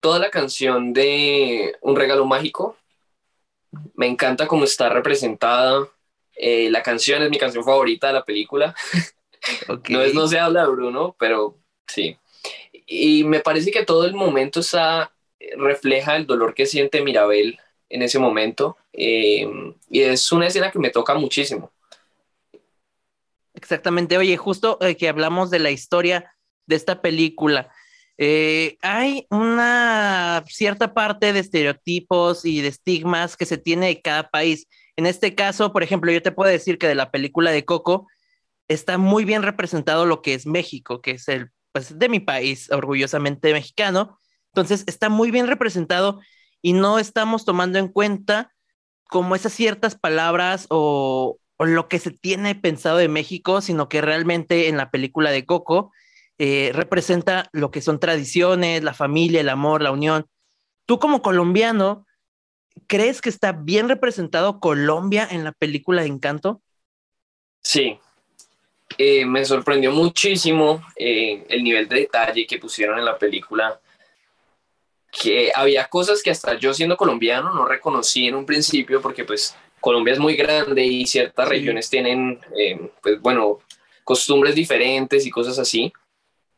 toda 0.00 0.18
la 0.18 0.30
canción 0.30 0.92
de 0.92 1.76
Un 1.80 1.96
regalo 1.96 2.24
mágico 2.24 2.76
me 3.94 4.06
encanta 4.06 4.46
cómo 4.46 4.64
está 4.64 4.88
representada. 4.88 5.88
Eh, 6.38 6.70
la 6.70 6.82
canción 6.82 7.22
es 7.22 7.30
mi 7.30 7.38
canción 7.38 7.64
favorita 7.64 8.06
de 8.06 8.12
la 8.14 8.24
película. 8.24 8.74
no, 9.88 10.02
es, 10.02 10.14
no 10.14 10.28
se 10.28 10.38
habla 10.38 10.62
de 10.62 10.70
Bruno, 10.70 11.16
pero 11.18 11.58
sí. 11.86 12.16
Y 12.86 13.24
me 13.24 13.40
parece 13.40 13.70
que 13.70 13.84
todo 13.84 14.06
el 14.06 14.14
momento 14.14 14.60
está, 14.60 15.12
refleja 15.56 16.16
el 16.16 16.26
dolor 16.26 16.54
que 16.54 16.66
siente 16.66 17.02
Mirabel 17.02 17.58
en 17.88 18.02
ese 18.02 18.18
momento. 18.18 18.76
Eh, 18.92 19.46
y 19.90 20.00
es 20.00 20.30
una 20.32 20.46
escena 20.46 20.70
que 20.70 20.78
me 20.78 20.90
toca 20.90 21.14
muchísimo. 21.14 21.72
Exactamente. 23.54 24.16
Oye, 24.16 24.36
justo 24.36 24.78
eh, 24.80 24.96
que 24.96 25.08
hablamos 25.08 25.50
de 25.50 25.58
la 25.58 25.70
historia 25.70 26.34
de 26.66 26.76
esta 26.76 27.02
película. 27.02 27.70
Eh, 28.16 28.78
hay 28.82 29.26
una 29.30 30.44
cierta 30.48 30.92
parte 30.92 31.32
de 31.32 31.40
estereotipos 31.40 32.44
y 32.44 32.60
de 32.60 32.68
estigmas 32.68 33.36
que 33.36 33.46
se 33.46 33.58
tiene 33.58 33.86
de 33.86 34.00
cada 34.00 34.28
país. 34.28 34.66
En 34.98 35.06
este 35.06 35.36
caso, 35.36 35.72
por 35.72 35.84
ejemplo, 35.84 36.10
yo 36.10 36.22
te 36.22 36.32
puedo 36.32 36.50
decir 36.50 36.76
que 36.76 36.88
de 36.88 36.96
la 36.96 37.12
película 37.12 37.52
de 37.52 37.64
Coco 37.64 38.08
está 38.66 38.98
muy 38.98 39.24
bien 39.24 39.44
representado 39.44 40.06
lo 40.06 40.22
que 40.22 40.34
es 40.34 40.44
México, 40.44 41.00
que 41.02 41.12
es 41.12 41.28
el, 41.28 41.52
pues, 41.70 42.00
de 42.00 42.08
mi 42.08 42.18
país, 42.18 42.68
orgullosamente 42.72 43.52
mexicano. 43.52 44.18
Entonces, 44.52 44.82
está 44.88 45.08
muy 45.08 45.30
bien 45.30 45.46
representado 45.46 46.18
y 46.62 46.72
no 46.72 46.98
estamos 46.98 47.44
tomando 47.44 47.78
en 47.78 47.86
cuenta 47.86 48.52
como 49.08 49.36
esas 49.36 49.52
ciertas 49.52 49.94
palabras 49.94 50.66
o, 50.68 51.38
lo 51.60 51.86
que 51.86 52.00
se 52.00 52.10
tiene 52.10 52.56
pensado 52.56 52.96
de 52.96 53.08
México, 53.08 53.60
sino 53.60 53.88
que 53.88 54.00
realmente 54.00 54.66
en 54.66 54.76
la 54.76 54.90
película 54.90 55.30
de 55.30 55.46
Coco 55.46 55.92
eh, 56.38 56.72
representa 56.74 57.48
lo 57.52 57.70
que 57.70 57.82
son 57.82 58.00
tradiciones, 58.00 58.82
la 58.82 58.94
familia, 58.94 59.42
el 59.42 59.48
amor, 59.48 59.80
la 59.80 59.92
unión. 59.92 60.26
Tú 60.86 60.98
como 60.98 61.22
colombiano, 61.22 62.04
¿crees 62.86 63.20
que 63.20 63.28
está 63.28 63.52
bien 63.52 63.88
representado 63.88 64.60
Colombia 64.60 65.26
en 65.30 65.44
la 65.44 65.52
película 65.52 66.02
de 66.02 66.08
Encanto? 66.08 66.62
Sí, 67.62 67.98
eh, 68.96 69.24
me 69.26 69.44
sorprendió 69.44 69.92
muchísimo 69.92 70.82
eh, 70.96 71.44
el 71.48 71.62
nivel 71.62 71.88
de 71.88 72.00
detalle 72.00 72.46
que 72.46 72.58
pusieron 72.58 72.98
en 72.98 73.04
la 73.04 73.18
película, 73.18 73.80
que 75.10 75.50
había 75.54 75.86
cosas 75.88 76.22
que 76.22 76.30
hasta 76.30 76.54
yo 76.54 76.72
siendo 76.72 76.96
colombiano 76.96 77.52
no 77.52 77.66
reconocí 77.66 78.28
en 78.28 78.34
un 78.34 78.46
principio 78.46 79.00
porque 79.00 79.24
pues 79.24 79.56
Colombia 79.80 80.14
es 80.14 80.18
muy 80.18 80.36
grande 80.36 80.84
y 80.84 81.06
ciertas 81.06 81.48
regiones 81.48 81.88
tienen, 81.88 82.40
pues 83.02 83.20
bueno, 83.20 83.60
costumbres 84.08 84.54
diferentes 84.54 85.26
y 85.26 85.30
cosas 85.30 85.58
así. 85.58 85.92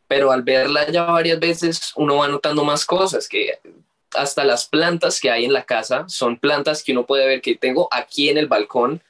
Pero 0.07 0.31
al 0.31 0.43
verla 0.43 0.89
ya 0.91 1.05
varias 1.05 1.41
veces 1.41 1.93
uno 1.97 2.17
va 2.17 2.29
notando 2.29 2.65
más 2.65 2.85
cosas, 2.85 3.29
que 3.29 3.59
hasta 4.15 4.45
las 4.45 4.67
plantas 4.67 5.21
que 5.21 5.31
hay 5.31 5.45
en 5.45 5.53
la 5.53 5.65
casa 5.65 6.05
son 6.09 6.39
plantas 6.39 6.83
que 6.83 6.93
uno 6.93 7.07
puede 7.07 7.27
ver 7.27 7.41
que 7.41 7.57
tengo 7.57 7.89
aquí 7.91 8.29
en 8.29 8.39
el 8.39 8.47
balcón 8.47 9.03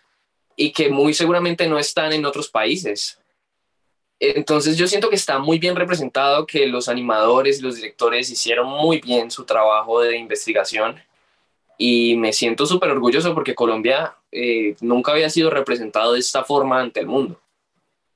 y 0.57 0.73
que 0.73 0.91
muy 0.91 1.15
seguramente 1.15 1.67
no 1.69 1.79
están 1.79 2.13
en 2.13 2.27
otros 2.27 2.49
países. 2.49 3.19
Entonces 4.19 4.77
yo 4.77 4.87
siento 4.87 5.09
que 5.09 5.17
está 5.17 5.39
muy 5.39 5.59
bien 5.59 5.77
representado, 5.77 6.47
que 6.47 6.67
los 6.67 6.89
animadores 6.89 7.59
y 7.59 7.63
los 7.63 7.77
directores 7.77 8.29
hicieron 8.31 8.69
muy 8.69 9.01
bien 9.01 9.31
su 9.31 9.45
trabajo 9.45 10.03
de 10.03 10.19
investigación 10.19 11.01
y 11.79 12.15
me 12.17 12.35
siento 12.35 12.67
súper 12.67 12.91
orgulloso 12.91 13.35
porque 13.35 13.55
Colombia 13.55 14.15
eh, 14.31 14.77
nunca 14.83 15.13
había 15.13 15.31
sido 15.31 15.49
representado 15.49 16.13
de 16.13 16.21
esta 16.21 16.45
forma 16.45 16.79
ante 16.79 17.01
el 17.01 17.07
mundo. 17.07 17.41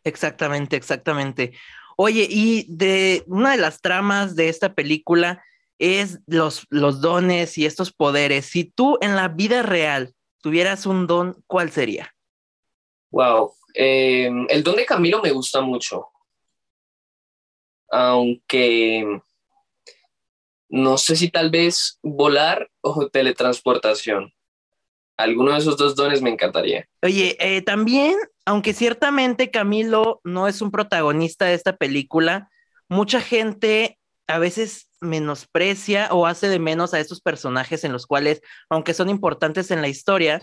Exactamente, 0.04 0.76
exactamente. 0.76 1.54
Oye, 1.96 2.26
y 2.28 2.66
de 2.68 3.24
una 3.26 3.52
de 3.52 3.56
las 3.56 3.80
tramas 3.80 4.36
de 4.36 4.50
esta 4.50 4.74
película 4.74 5.42
es 5.84 6.20
los, 6.26 6.66
los 6.70 7.00
dones 7.00 7.58
y 7.58 7.66
estos 7.66 7.92
poderes. 7.92 8.46
Si 8.46 8.64
tú 8.64 8.98
en 9.00 9.16
la 9.16 9.28
vida 9.28 9.62
real 9.62 10.14
tuvieras 10.40 10.86
un 10.86 11.06
don, 11.06 11.42
¿cuál 11.46 11.70
sería? 11.70 12.14
Wow, 13.10 13.54
eh, 13.74 14.30
el 14.48 14.62
don 14.62 14.76
de 14.76 14.86
Camilo 14.86 15.20
me 15.22 15.30
gusta 15.30 15.60
mucho, 15.60 16.08
aunque 17.90 19.20
no 20.68 20.98
sé 20.98 21.14
si 21.16 21.30
tal 21.30 21.50
vez 21.50 21.98
volar 22.02 22.68
o 22.80 23.08
teletransportación. 23.08 24.32
Alguno 25.16 25.52
de 25.52 25.58
esos 25.58 25.76
dos 25.76 25.94
dones 25.94 26.22
me 26.22 26.30
encantaría. 26.30 26.88
Oye, 27.00 27.36
eh, 27.38 27.62
también, 27.62 28.16
aunque 28.44 28.74
ciertamente 28.74 29.52
Camilo 29.52 30.20
no 30.24 30.48
es 30.48 30.60
un 30.60 30.72
protagonista 30.72 31.44
de 31.44 31.54
esta 31.54 31.76
película, 31.76 32.50
mucha 32.88 33.20
gente 33.20 33.96
a 34.26 34.38
veces 34.38 34.90
menosprecia 35.04 36.08
o 36.10 36.26
hace 36.26 36.48
de 36.48 36.58
menos 36.58 36.94
a 36.94 37.00
estos 37.00 37.20
personajes 37.20 37.84
en 37.84 37.92
los 37.92 38.06
cuales, 38.06 38.40
aunque 38.68 38.94
son 38.94 39.08
importantes 39.08 39.70
en 39.70 39.80
la 39.80 39.88
historia, 39.88 40.42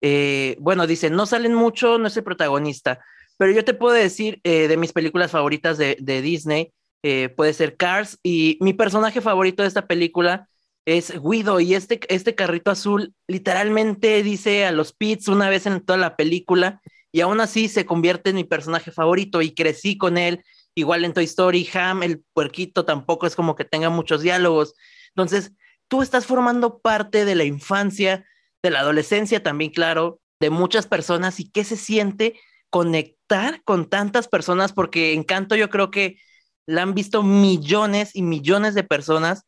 eh, 0.00 0.56
bueno, 0.60 0.86
dicen, 0.86 1.14
no 1.14 1.26
salen 1.26 1.54
mucho, 1.54 1.98
no 1.98 2.06
es 2.06 2.16
el 2.16 2.24
protagonista, 2.24 3.00
pero 3.38 3.52
yo 3.52 3.64
te 3.64 3.74
puedo 3.74 3.94
decir 3.94 4.40
eh, 4.44 4.68
de 4.68 4.76
mis 4.76 4.92
películas 4.92 5.30
favoritas 5.30 5.78
de, 5.78 5.96
Disney, 6.22 6.72
eh, 7.02 7.28
puede 7.28 7.52
ser 7.52 7.76
Cars, 7.76 8.18
y 8.22 8.58
mi 8.60 8.72
personaje 8.72 9.20
favorito 9.20 9.62
de 9.62 9.68
esta 9.68 9.86
película 9.86 10.48
es 10.84 11.12
Guido, 11.20 11.60
y 11.60 11.74
este, 11.74 12.00
este 12.08 12.34
carrito 12.34 12.70
azul 12.70 13.14
literalmente 13.26 14.22
dice 14.22 14.64
a 14.66 14.72
los 14.72 14.92
Pits 14.92 15.28
una 15.28 15.48
vez 15.50 15.66
en 15.66 15.84
toda 15.84 15.98
la 15.98 16.16
película, 16.16 16.80
y 17.12 17.20
aún 17.20 17.40
así 17.40 17.68
se 17.68 17.86
convierte 17.86 18.30
en 18.30 18.36
mi 18.36 18.44
personaje 18.44 18.90
favorito, 18.90 19.42
y 19.42 19.54
crecí 19.54 19.96
con 19.96 20.18
él, 20.18 20.44
igual 20.76 21.04
en 21.04 21.12
Toy 21.12 21.24
Story, 21.24 21.68
Ham, 21.74 22.02
el 22.02 22.22
puerquito 22.32 22.84
tampoco 22.84 23.26
es 23.26 23.34
como 23.34 23.56
que 23.56 23.64
tenga 23.64 23.90
muchos 23.90 24.22
diálogos, 24.22 24.74
entonces 25.08 25.52
tú 25.88 26.02
estás 26.02 26.26
formando 26.26 26.78
parte 26.78 27.24
de 27.24 27.34
la 27.34 27.44
infancia, 27.44 28.26
de 28.62 28.70
la 28.70 28.80
adolescencia 28.80 29.42
también, 29.42 29.72
claro, 29.72 30.20
de 30.38 30.50
muchas 30.50 30.86
personas 30.86 31.40
y 31.40 31.50
qué 31.50 31.64
se 31.64 31.76
siente 31.76 32.38
conectar 32.70 33.62
con 33.64 33.88
tantas 33.88 34.28
personas, 34.28 34.72
porque 34.72 35.14
Encanto 35.14 35.56
yo 35.56 35.70
creo 35.70 35.90
que 35.90 36.18
la 36.66 36.82
han 36.82 36.94
visto 36.94 37.22
millones 37.22 38.14
y 38.14 38.22
millones 38.22 38.74
de 38.74 38.84
personas 38.84 39.44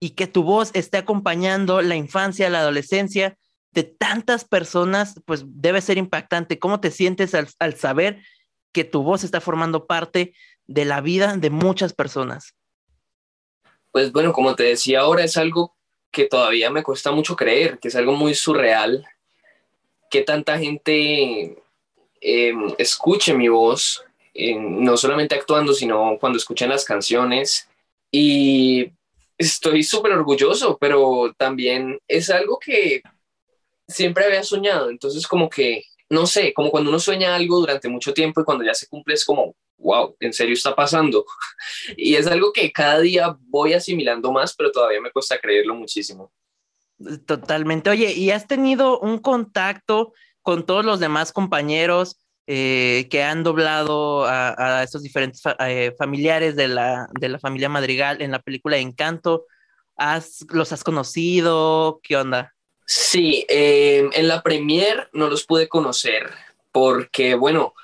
y 0.00 0.10
que 0.10 0.26
tu 0.26 0.42
voz 0.42 0.70
esté 0.74 0.98
acompañando 0.98 1.80
la 1.80 1.94
infancia, 1.94 2.50
la 2.50 2.60
adolescencia 2.60 3.38
de 3.72 3.84
tantas 3.84 4.44
personas, 4.44 5.14
pues 5.26 5.44
debe 5.46 5.80
ser 5.80 5.96
impactante. 5.96 6.58
¿Cómo 6.58 6.80
te 6.80 6.90
sientes 6.90 7.34
al, 7.34 7.48
al 7.60 7.76
saber 7.76 8.22
que 8.72 8.84
tu 8.84 9.02
voz 9.02 9.22
está 9.22 9.40
formando 9.40 9.86
parte 9.86 10.34
de 10.66 10.84
la 10.84 11.00
vida 11.00 11.36
de 11.36 11.50
muchas 11.50 11.92
personas? 11.92 12.54
Pues 13.90 14.12
bueno, 14.12 14.32
como 14.32 14.54
te 14.54 14.64
decía 14.64 15.00
ahora, 15.00 15.24
es 15.24 15.36
algo 15.36 15.74
que 16.10 16.26
todavía 16.26 16.70
me 16.70 16.82
cuesta 16.82 17.10
mucho 17.10 17.36
creer, 17.36 17.78
que 17.78 17.88
es 17.88 17.96
algo 17.96 18.12
muy 18.12 18.34
surreal, 18.34 19.06
que 20.10 20.22
tanta 20.22 20.58
gente 20.58 21.56
em, 22.20 22.74
escuche 22.78 23.34
mi 23.34 23.48
voz, 23.48 24.04
no 24.34 24.96
solamente 24.96 25.34
actuando, 25.34 25.74
sino 25.74 26.16
cuando 26.18 26.38
escuchan 26.38 26.70
las 26.70 26.84
canciones. 26.84 27.68
Y 28.10 28.92
estoy 29.38 29.82
súper 29.82 30.12
orgulloso, 30.12 30.78
pero 30.78 31.34
también 31.36 31.98
es 32.08 32.30
algo 32.30 32.58
que 32.58 33.02
siempre 33.88 34.24
había 34.24 34.42
soñado. 34.42 34.90
Entonces, 34.90 35.26
como 35.26 35.48
que, 35.48 35.84
no 36.08 36.26
sé, 36.26 36.52
como 36.54 36.70
cuando 36.70 36.90
uno 36.90 36.98
sueña 36.98 37.34
algo 37.34 37.60
durante 37.60 37.88
mucho 37.88 38.14
tiempo 38.14 38.40
y 38.40 38.44
cuando 38.44 38.64
ya 38.64 38.74
se 38.74 38.86
cumple 38.86 39.14
es 39.14 39.24
como, 39.24 39.54
wow, 39.82 40.16
en 40.20 40.32
serio 40.32 40.54
está 40.54 40.74
pasando. 40.74 41.24
Y 41.96 42.14
es 42.14 42.26
algo 42.26 42.52
que 42.52 42.72
cada 42.72 43.00
día 43.00 43.36
voy 43.40 43.74
asimilando 43.74 44.32
más, 44.32 44.54
pero 44.54 44.70
todavía 44.70 45.00
me 45.00 45.10
cuesta 45.10 45.38
creerlo 45.38 45.74
muchísimo. 45.74 46.32
Totalmente. 47.26 47.90
Oye, 47.90 48.12
¿y 48.12 48.30
has 48.30 48.46
tenido 48.46 49.00
un 49.00 49.18
contacto 49.18 50.12
con 50.40 50.64
todos 50.64 50.84
los 50.84 51.00
demás 51.00 51.32
compañeros 51.32 52.18
eh, 52.46 53.08
que 53.10 53.22
han 53.22 53.42
doblado 53.42 54.24
a, 54.26 54.82
estos 54.82 55.02
diferentes 55.02 55.42
eh, 55.60 55.94
familiares 55.98 56.56
de 56.56 56.68
la, 56.68 57.08
de 57.20 57.28
la 57.28 57.38
familia 57.38 57.68
Madrigal 57.68 58.22
en 58.22 58.30
la 58.30 58.40
película 58.40 58.78
Encanto? 58.78 59.46
¿Has, 59.96 60.44
¿Los 60.50 60.72
has 60.72 60.84
conocido? 60.84 62.00
¿Qué 62.02 62.16
onda? 62.16 62.54
Sí, 62.86 63.46
eh, 63.48 64.08
en 64.12 64.28
la 64.28 64.42
premier 64.42 65.08
no 65.12 65.28
los 65.28 65.44
pude 65.44 65.68
conocer 65.68 66.30
porque, 66.72 67.34
bueno, 67.34 67.74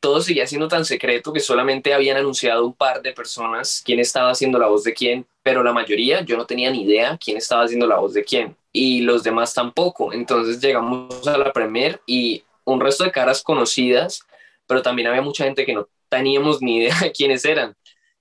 todo 0.00 0.20
seguía 0.20 0.46
siendo 0.46 0.68
tan 0.68 0.84
secreto 0.84 1.32
que 1.32 1.40
solamente 1.40 1.94
habían 1.94 2.16
anunciado 2.16 2.66
un 2.66 2.74
par 2.74 3.02
de 3.02 3.12
personas 3.12 3.82
quién 3.84 3.98
estaba 3.98 4.30
haciendo 4.30 4.58
la 4.58 4.68
voz 4.68 4.84
de 4.84 4.94
quién, 4.94 5.26
pero 5.42 5.62
la 5.62 5.72
mayoría 5.72 6.20
yo 6.22 6.36
no 6.36 6.46
tenía 6.46 6.70
ni 6.70 6.82
idea 6.82 7.18
quién 7.22 7.36
estaba 7.36 7.64
haciendo 7.64 7.86
la 7.86 7.96
voz 7.96 8.12
de 8.14 8.24
quién 8.24 8.56
y 8.72 9.00
los 9.00 9.22
demás 9.22 9.54
tampoco. 9.54 10.12
Entonces 10.12 10.60
llegamos 10.60 11.26
a 11.26 11.38
la 11.38 11.52
premier 11.52 12.00
y 12.06 12.44
un 12.64 12.80
resto 12.80 13.04
de 13.04 13.10
caras 13.10 13.42
conocidas, 13.42 14.20
pero 14.66 14.82
también 14.82 15.08
había 15.08 15.22
mucha 15.22 15.44
gente 15.44 15.64
que 15.64 15.72
no 15.72 15.88
teníamos 16.08 16.60
ni 16.60 16.78
idea 16.78 16.98
de 17.00 17.12
quiénes 17.12 17.44
eran. 17.44 17.74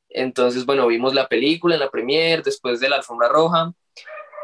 Entonces, 0.09 0.65
bueno, 0.65 0.87
vimos 0.87 1.13
la 1.13 1.27
película 1.27 1.75
en 1.75 1.81
la 1.81 1.89
premier, 1.89 2.41
después 2.41 2.79
de 2.79 2.87
la 2.87 2.95
alfombra 2.97 3.27
roja. 3.27 3.73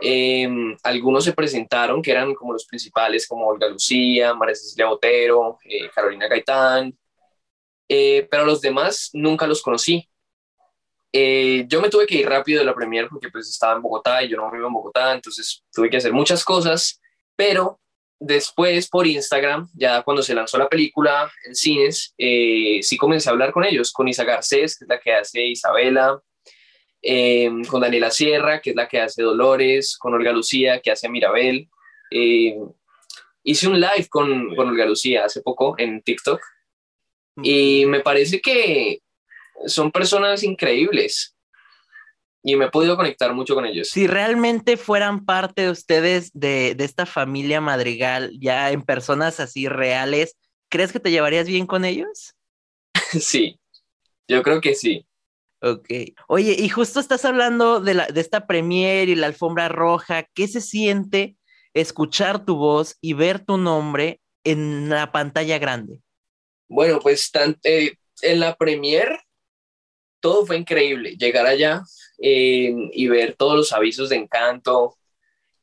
Em, 0.02 0.76
algunos 0.84 1.24
se 1.24 1.32
presentaron 1.32 2.02
que 2.02 2.12
eran 2.12 2.34
como 2.34 2.54
los 2.54 2.66
principales, 2.66 3.28
como 3.28 3.46
Olga 3.46 3.70
Lucía, 3.70 4.34
María 4.34 4.56
Cecilia 4.56 4.88
Botero, 4.88 5.60
eh, 5.64 5.90
Carolina 5.94 6.28
Gaitán, 6.28 6.94
eh, 7.94 8.26
pero 8.32 8.46
los 8.46 8.62
demás 8.62 9.10
nunca 9.12 9.46
los 9.46 9.62
conocí. 9.62 10.08
Eh, 11.12 11.66
yo 11.68 11.82
me 11.82 11.90
tuve 11.90 12.08
que 12.08 12.20
ir 12.20 12.30
rápido 12.30 12.60
de 12.60 12.66
la 12.66 12.74
premier 12.74 13.10
porque 13.10 13.30
pues 13.30 13.50
estaba 13.50 13.76
en 13.76 13.82
Bogotá 13.82 14.24
y 14.24 14.30
yo 14.30 14.38
no 14.38 14.50
vivo 14.50 14.68
en 14.68 14.74
Bogotá, 14.74 15.14
entonces 15.14 15.62
tuve 15.74 15.90
que 15.90 15.98
hacer 15.98 16.14
muchas 16.14 16.46
cosas, 16.46 17.02
pero 17.36 17.82
después 18.18 18.88
por 18.88 19.06
Instagram, 19.06 19.68
ya 19.74 20.04
cuando 20.04 20.24
se 20.24 20.34
lanzó 20.34 20.58
la 20.58 20.70
película 20.70 21.30
en 21.46 21.54
cines, 21.54 22.14
eh, 22.18 22.80
sí 22.82 22.96
comencé 22.96 23.28
a 23.28 23.34
hablar 23.34 23.52
con 23.52 23.66
ellos, 23.66 23.92
con 23.92 24.08
Isa 24.08 24.24
Garcés, 24.24 24.78
que 24.78 24.86
es 24.86 24.90
la 24.90 25.00
que 25.02 25.14
hace 25.14 25.46
Isabela, 25.48 26.18
con 27.68 27.82
Daniela 27.82 28.10
Sierra, 28.10 28.62
que 28.62 28.70
es 28.70 28.76
la 28.78 28.88
que 28.88 29.02
hace 29.02 29.22
Dolores, 29.22 29.98
con 29.98 30.14
Olga 30.14 30.32
Lucía, 30.32 30.80
que 30.80 30.92
hace 30.92 31.10
Mirabel. 31.10 31.68
hice 32.10 33.68
un 33.68 33.82
live 33.82 34.08
con, 34.10 34.56
con 34.56 34.70
Olga 34.70 34.86
Lucía 34.86 35.26
hace 35.26 35.42
poco 35.42 35.76
en 35.78 36.02
TikTok 36.02 36.40
y 37.38 37.86
me 37.86 38.02
parece 38.02 38.42
que 38.42 39.02
son 39.66 39.92
personas 39.92 40.44
increíbles 40.44 41.36
y 42.44 42.56
me 42.56 42.66
he 42.66 42.70
podido 42.70 42.96
conectar 42.96 43.34
mucho 43.34 43.54
con 43.54 43.66
ellos. 43.66 43.90
Si 43.90 44.08
realmente 44.08 44.78
fueran 44.78 45.26
parte 45.26 45.64
de 45.64 45.70
ustedes 45.70 46.32
de, 46.34 46.76
esta 46.80 47.06
familia 47.06 47.62
madrigal, 47.62 48.32
ya 48.40 48.72
en 48.72 48.82
personas 48.82 49.40
así 49.40 49.68
reales, 49.68 50.36
¿crees 50.70 50.92
que 50.92 51.00
te 51.00 51.12
llevarías 51.12 51.48
bien 51.48 51.68
con 51.68 51.86
ellos? 51.86 52.36
sí, 53.20 53.60
yo 54.28 54.42
creo 54.44 54.62
que 54.62 54.74
sí. 54.74 55.06
Ok. 55.62 55.90
Oye, 56.28 56.56
y 56.58 56.70
justo 56.70 57.00
estás 57.00 57.24
hablando 57.24 57.80
de, 57.80 57.94
la, 57.94 58.08
de 58.08 58.20
esta 58.20 58.48
premier 58.48 59.10
y 59.10 59.16
la 59.16 59.28
alfombra 59.28 59.70
roja. 59.70 60.24
¿Qué 60.34 60.48
se 60.48 60.60
siente 60.60 61.38
escuchar 61.76 62.46
tu 62.46 62.56
voz 62.56 62.98
y 63.00 63.14
ver 63.14 63.46
tu 63.46 63.58
nombre 63.58 64.22
en 64.44 64.90
la 64.90 65.12
pantalla 65.12 65.60
grande? 65.60 66.00
Bueno, 66.72 67.00
pues 67.02 67.30
eh, 67.64 67.96
en 68.22 68.40
la 68.40 68.56
premier 68.56 69.20
todo 70.22 70.46
fue 70.46 70.56
increíble. 70.56 71.18
Llegar 71.18 71.46
allá 71.46 71.84
eh, 72.18 72.74
y 72.94 73.08
ver 73.10 73.36
todos 73.36 73.58
los 73.58 73.74
avisos 73.74 74.08
de 74.08 74.16
encanto. 74.16 74.98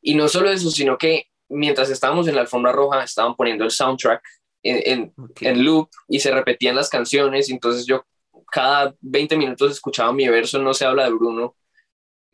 Y 0.03 0.15
no 0.15 0.29
solo 0.29 0.51
eso, 0.51 0.71
sino 0.71 0.99
que 0.99 1.25
mientras 1.49 1.89
estábamos 1.89 2.29
en 2.29 2.35
la 2.35 2.43
alfombra 2.43 2.73
roja, 2.73 3.03
estaban 3.03 3.35
poniendo 3.37 3.65
el 3.65 3.71
soundtrack 3.71 4.23
en, 4.63 5.15
en, 5.41 5.65
loop 5.65 5.89
y 6.09 6.21
se 6.21 6.31
repetían 6.31 6.77
las 6.77 6.91
canciones. 6.91 7.49
entonces 7.49 7.87
yo 7.87 8.05
cada 8.53 8.95
20 9.01 9.37
minutos 9.39 9.73
escuchaba 9.73 10.13
mi 10.13 10.29
verso 10.29 10.59
No 10.59 10.75
se 10.75 10.85
habla 10.85 11.05
de 11.05 11.11
Bruno. 11.11 11.57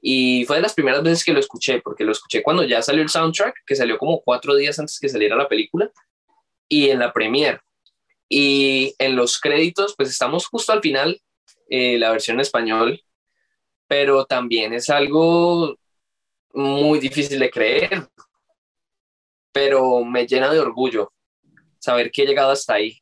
Y 0.00 0.44
fue 0.46 0.56
de 0.56 0.62
las 0.62 0.74
primeras 0.74 1.02
veces 1.04 1.24
que 1.24 1.32
lo 1.32 1.38
escuché, 1.38 1.80
porque 1.80 2.02
lo 2.02 2.10
escuché 2.10 2.42
cuando 2.42 2.64
ya 2.64 2.82
salió 2.82 3.02
el 3.02 3.08
soundtrack, 3.08 3.54
que 3.64 3.76
salió 3.76 3.98
como 3.98 4.20
cuatro 4.20 4.56
días 4.56 4.80
antes 4.80 4.98
que 4.98 5.08
saliera 5.08 5.36
la 5.36 5.48
película, 5.48 5.92
y 6.68 6.90
en 6.90 6.98
la 6.98 7.12
premier. 7.12 7.60
Y 8.36 8.96
en 8.98 9.14
los 9.14 9.38
créditos, 9.38 9.94
pues 9.96 10.10
estamos 10.10 10.48
justo 10.48 10.72
al 10.72 10.80
final, 10.80 11.22
eh, 11.70 11.98
la 11.98 12.10
versión 12.10 12.34
en 12.34 12.40
español, 12.40 13.00
pero 13.86 14.24
también 14.24 14.72
es 14.72 14.90
algo 14.90 15.78
muy 16.52 16.98
difícil 16.98 17.38
de 17.38 17.48
creer, 17.48 18.08
pero 19.52 20.04
me 20.04 20.26
llena 20.26 20.52
de 20.52 20.58
orgullo 20.58 21.12
saber 21.78 22.10
que 22.10 22.24
he 22.24 22.26
llegado 22.26 22.50
hasta 22.50 22.74
ahí. 22.74 23.00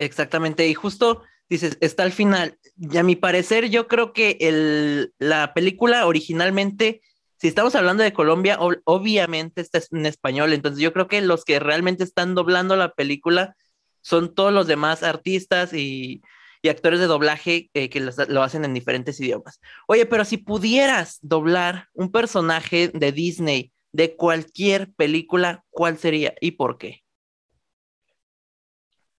Exactamente, 0.00 0.66
y 0.66 0.74
justo 0.74 1.22
dices, 1.48 1.78
está 1.80 2.02
al 2.02 2.10
final. 2.10 2.58
Y 2.76 2.96
a 2.96 3.04
mi 3.04 3.14
parecer, 3.14 3.70
yo 3.70 3.86
creo 3.86 4.12
que 4.12 4.36
el, 4.40 5.14
la 5.20 5.54
película 5.54 6.06
originalmente, 6.06 7.02
si 7.36 7.46
estamos 7.46 7.76
hablando 7.76 8.02
de 8.02 8.12
Colombia, 8.12 8.58
obviamente 8.82 9.60
está 9.60 9.78
en 9.92 10.06
español, 10.06 10.54
entonces 10.54 10.82
yo 10.82 10.92
creo 10.92 11.06
que 11.06 11.20
los 11.20 11.44
que 11.44 11.60
realmente 11.60 12.02
están 12.02 12.34
doblando 12.34 12.74
la 12.74 12.94
película 12.94 13.54
son 14.00 14.34
todos 14.34 14.52
los 14.52 14.66
demás 14.66 15.02
artistas 15.02 15.72
y, 15.72 16.22
y 16.62 16.68
actores 16.68 17.00
de 17.00 17.06
doblaje 17.06 17.70
eh, 17.74 17.88
que 17.88 18.00
lo 18.00 18.42
hacen 18.42 18.64
en 18.64 18.74
diferentes 18.74 19.20
idiomas. 19.20 19.60
Oye, 19.86 20.06
pero 20.06 20.24
si 20.24 20.38
pudieras 20.38 21.18
doblar 21.22 21.88
un 21.94 22.10
personaje 22.10 22.88
de 22.88 23.12
Disney 23.12 23.72
de 23.92 24.16
cualquier 24.16 24.92
película, 24.94 25.64
¿cuál 25.70 25.98
sería 25.98 26.34
y 26.40 26.52
por 26.52 26.78
qué? 26.78 27.02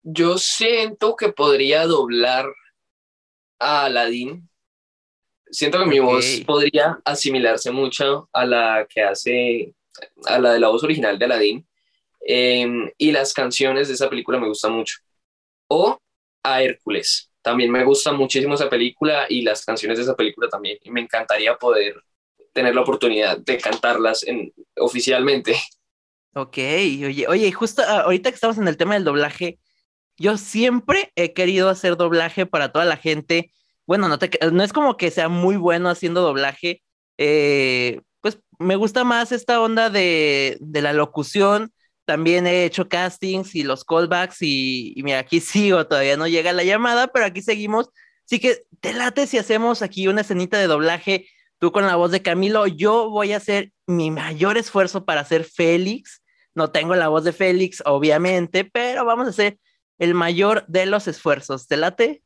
Yo 0.03 0.38
siento 0.38 1.15
que 1.15 1.31
podría 1.31 1.86
doblar 1.86 2.45
a 3.59 3.86
Aladdin. 3.86 4.50
Siento 5.51 5.79
que 5.79 5.86
mi 5.86 6.00
voz 6.00 6.25
podría 6.45 7.00
asimilarse 7.03 7.71
mucho 7.71 8.29
a 8.31 8.45
la 8.45 8.88
que 8.88 9.01
hace, 9.01 9.74
a 10.25 10.39
la 10.39 10.53
de 10.53 10.59
la 10.59 10.69
voz 10.69 10.83
original 10.83 11.17
de 11.17 11.25
Aladdin. 11.25 11.68
Em, 12.21 12.91
y 12.97 13.11
las 13.11 13.33
canciones 13.33 13.88
de 13.88 13.93
esa 13.93 14.09
película 14.09 14.39
me 14.39 14.47
gustan 14.47 14.73
mucho. 14.73 14.97
O 15.67 15.99
a 16.43 16.63
Hércules. 16.63 17.31
También 17.41 17.71
me 17.71 17.83
gusta 17.83 18.11
muchísimo 18.11 18.55
esa 18.55 18.69
película 18.69 19.25
y 19.29 19.41
las 19.41 19.65
canciones 19.65 19.97
de 19.97 20.03
esa 20.03 20.15
película 20.15 20.49
también. 20.49 20.77
Y 20.83 20.91
me 20.91 21.01
encantaría 21.01 21.55
poder 21.55 22.03
tener 22.53 22.75
la 22.75 22.81
oportunidad 22.81 23.38
de 23.38 23.57
cantarlas 23.57 24.23
en, 24.23 24.53
oficialmente. 24.77 25.55
Ok, 26.35 26.57
oye, 26.57 27.25
oye, 27.27 27.51
justo 27.51 27.81
ah, 27.81 28.01
ahorita 28.01 28.29
que 28.29 28.35
estamos 28.35 28.59
en 28.59 28.67
el 28.67 28.77
tema 28.77 28.93
del 28.93 29.03
doblaje, 29.03 29.57
yo 30.15 30.38
siempre 30.38 31.11
he 31.15 31.33
querido 31.33 31.69
hacer 31.69 31.97
doblaje 31.97 32.45
para 32.45 32.71
toda 32.71 32.85
la 32.85 32.97
gente. 32.97 33.51
Bueno, 33.88 34.07
no, 34.07 34.19
te, 34.19 34.29
no 34.51 34.63
es 34.63 34.71
como 34.71 34.95
que 34.95 35.09
sea 35.09 35.27
muy 35.27 35.57
bueno 35.57 35.89
haciendo 35.89 36.21
doblaje. 36.21 36.83
Eh, 37.17 38.01
pues 38.21 38.39
me 38.59 38.75
gusta 38.75 39.03
más 39.03 39.31
esta 39.31 39.59
onda 39.59 39.89
de, 39.89 40.57
de, 40.61 40.81
la 40.83 40.93
locución. 40.93 41.73
También 42.10 42.48
he 42.48 42.66
hecho 42.66 42.89
castings 42.89 43.54
y 43.54 43.62
los 43.62 43.86
callbacks 43.86 44.42
y, 44.42 44.94
y, 44.96 45.04
mira, 45.04 45.20
aquí 45.20 45.39
sigo, 45.39 45.86
todavía 45.86 46.18
no 46.18 46.28
llega 46.28 46.51
la 46.54 46.63
llamada, 46.63 47.10
pero 47.10 47.24
aquí 47.28 47.44
seguimos. 47.44 47.92
Así 48.25 48.39
que 48.39 48.63
te 48.80 48.94
late 48.94 49.28
si 49.28 49.38
hacemos 49.38 49.84
aquí 49.84 50.08
una 50.08 50.22
escenita 50.22 50.58
de 50.58 50.66
doblaje, 50.66 51.28
tú 51.60 51.72
con 51.72 51.86
la 51.86 51.98
voz 51.98 52.10
de 52.10 52.24
Camilo, 52.24 52.66
yo 52.66 53.12
voy 53.12 53.34
a 53.34 53.38
hacer 53.38 53.74
mi 53.86 54.10
mayor 54.10 54.58
esfuerzo 54.58 55.06
para 55.06 55.24
ser 55.24 55.44
Félix. 55.44 56.24
No 56.56 56.72
tengo 56.72 56.96
la 56.96 57.10
voz 57.10 57.25
de 57.25 57.32
Félix, 57.32 57.84
obviamente, 57.86 58.66
pero 58.66 59.06
vamos 59.06 59.28
a 59.28 59.30
hacer 59.30 59.60
el 60.00 60.16
mayor 60.16 60.66
de 60.66 60.88
los 60.88 61.08
esfuerzos. 61.08 61.68
¿Te 61.68 61.78
late? 61.78 62.24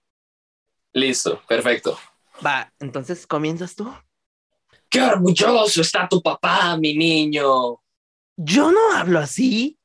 Listo, 0.93 1.41
perfecto. 1.45 1.99
Va, 2.45 2.71
entonces 2.79 3.27
comienzas 3.27 3.75
tú. 3.75 3.93
¡Qué 4.87 5.01
orgulloso 5.01 5.81
está 5.81 6.07
tu 6.07 6.21
papá, 6.21 6.77
mi 6.77 6.95
niño! 6.95 7.82
Yo 8.35 8.71
no 8.71 8.93
hablo 8.93 9.19
así. 9.19 9.79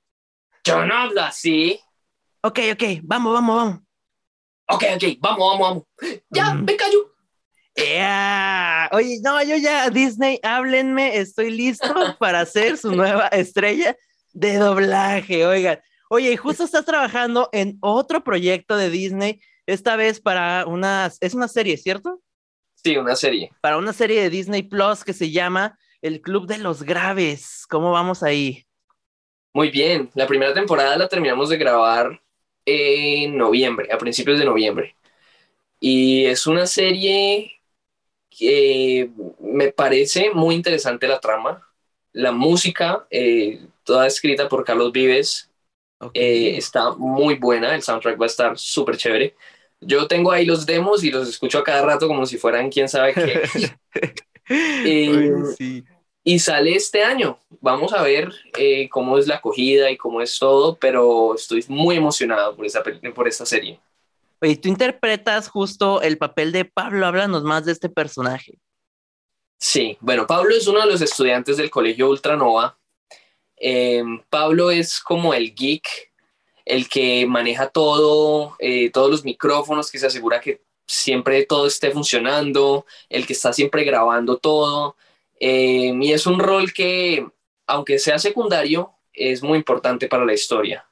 Yo 0.65 0.85
no 0.85 0.95
hablo 0.95 1.23
así. 1.23 1.81
Ok, 2.43 2.61
ok, 2.73 2.83
vamos, 3.03 3.33
vamos, 3.33 3.57
vamos. 3.57 3.81
Ok, 4.69 4.85
ok, 4.97 5.05
vamos, 5.21 5.39
vamos, 5.39 5.61
vamos. 5.61 6.23
Ya, 6.31 6.55
mm. 6.55 6.65
me 6.65 6.77
callo. 6.77 7.15
Oye, 8.93 9.21
no, 9.23 9.43
yo 9.43 9.57
ya, 9.57 9.89
Disney, 9.91 10.41
háblenme, 10.43 11.19
estoy 11.19 11.51
listo 11.51 11.87
para 12.19 12.45
ser 12.45 12.77
su 12.77 12.93
nueva 12.93 13.29
estrella 13.29 13.97
de 14.33 14.57
doblaje. 14.57 15.47
Oigan, 15.47 15.81
Oye, 16.11 16.33
y 16.33 16.37
justo 16.39 16.65
estás 16.65 16.87
trabajando 16.87 17.51
en 17.53 17.77
otro 17.81 18.25
proyecto 18.25 18.77
de 18.77 18.89
Disney, 18.89 19.43
esta 19.67 19.95
vez 19.97 20.21
para 20.21 20.65
una, 20.67 21.13
es 21.21 21.35
una 21.35 21.49
serie, 21.49 21.77
¿cierto? 21.77 22.23
Sí, 22.83 22.97
una 22.97 23.15
serie. 23.15 23.53
Para 23.61 23.77
una 23.77 23.93
serie 23.93 24.23
de 24.23 24.31
Disney 24.31 24.63
Plus 24.63 25.05
que 25.05 25.13
se 25.13 25.31
llama 25.31 25.79
El 26.03 26.21
Club 26.21 26.47
de 26.47 26.59
los 26.59 26.83
Graves. 26.83 27.67
¿Cómo 27.69 27.93
vamos 27.93 28.23
ahí? 28.23 28.67
Muy 29.53 29.71
bien, 29.71 30.11
la 30.15 30.27
primera 30.27 30.55
temporada 30.55 30.97
la 30.97 31.09
terminamos 31.09 31.49
de 31.49 31.57
grabar 31.57 32.21
en 32.65 33.37
noviembre, 33.37 33.89
a 33.93 33.99
principios 33.99 34.39
de 34.39 34.45
noviembre. 34.45 34.95
Y 35.81 36.27
es 36.27 36.47
una 36.47 36.67
serie 36.67 37.61
que 38.31 39.11
me 39.41 39.73
parece 39.73 40.31
muy 40.33 40.55
interesante 40.55 41.09
la 41.09 41.21
trama. 41.21 41.67
La 42.13 42.33
música, 42.33 43.07
eh, 43.11 43.61
toda 43.85 44.07
escrita 44.07 44.49
por 44.49 44.65
Carlos 44.65 44.93
Vives, 44.93 45.51
eh, 46.15 46.57
está 46.57 46.93
muy 46.93 47.35
buena, 47.37 47.75
el 47.75 47.83
soundtrack 47.83 48.21
va 48.21 48.27
a 48.27 48.29
estar 48.29 48.59
súper 48.59 48.97
chévere. 48.97 49.35
Yo 49.81 50.07
tengo 50.09 50.33
ahí 50.33 50.45
los 50.45 50.67
demos 50.67 51.05
y 51.05 51.11
los 51.11 51.29
escucho 51.29 51.59
a 51.59 51.65
cada 51.65 51.83
rato 51.83 52.09
como 52.09 52.27
si 52.27 52.39
fueran 52.39 52.71
quién 52.71 52.89
sabe 52.89 53.15
qué. 53.15 53.43
Eh, 54.51 55.33
y 56.25 56.39
sale 56.39 56.75
este 56.75 57.03
año. 57.03 57.39
Vamos 57.61 57.93
a 57.93 58.03
ver 58.03 58.33
eh, 58.59 58.89
cómo 58.89 59.19
es 59.19 59.27
la 59.27 59.37
acogida 59.37 59.91
y 59.91 59.97
cómo 59.97 60.21
es 60.21 60.39
todo, 60.39 60.77
pero 60.77 61.35
estoy 61.35 61.65
muy 61.69 61.97
emocionado 61.97 62.55
por, 62.55 62.67
esa, 62.67 62.83
por 63.15 63.29
esta 63.29 63.47
serie. 63.47 63.81
Oye, 64.41 64.57
tú 64.57 64.69
interpretas 64.69 65.49
justo 65.49 66.03
el 66.03 66.19
papel 66.19 66.53
de 66.53 66.65
Pablo. 66.65 67.07
Háblanos 67.07 67.43
más 67.45 67.65
de 67.65 67.73
este 67.73 67.89
personaje. 67.89 68.59
Sí, 69.59 69.97
bueno, 70.01 70.27
Pablo 70.27 70.55
es 70.55 70.67
uno 70.67 70.81
de 70.81 70.87
los 70.87 71.01
estudiantes 71.01 71.57
del 71.57 71.71
Colegio 71.71 72.09
Ultranova 72.09 72.79
eh, 73.61 74.03
Pablo 74.31 74.71
es 74.71 75.01
como 75.01 75.35
el 75.35 75.55
geek, 75.55 75.87
el 76.65 76.89
que 76.89 77.27
maneja 77.27 77.69
todo, 77.69 78.57
eh, 78.59 78.91
todos 78.91 79.11
los 79.11 79.25
micrófonos, 79.25 79.91
que 79.91 79.99
se 79.99 80.07
asegura 80.07 80.41
que 80.41 80.63
siempre 80.89 81.45
todo 81.45 81.67
esté 81.67 81.91
funcionando, 81.91 82.87
el 83.09 83.27
que 83.27 83.35
está 83.35 83.53
siempre 83.53 83.85
grabando 83.85 84.39
todo. 84.39 84.97
Eh, 85.39 85.93
y 86.01 86.13
es 86.13 86.27
un 86.27 86.41
rol 86.41 86.73
que, 86.73 87.25
aunque 87.67 87.99
sea 87.99 88.19
secundario, 88.19 88.93
es 89.13 89.43
muy 89.43 89.59
importante 89.59 90.09
para 90.09 90.25
la 90.25 90.35
historia. 90.35 90.85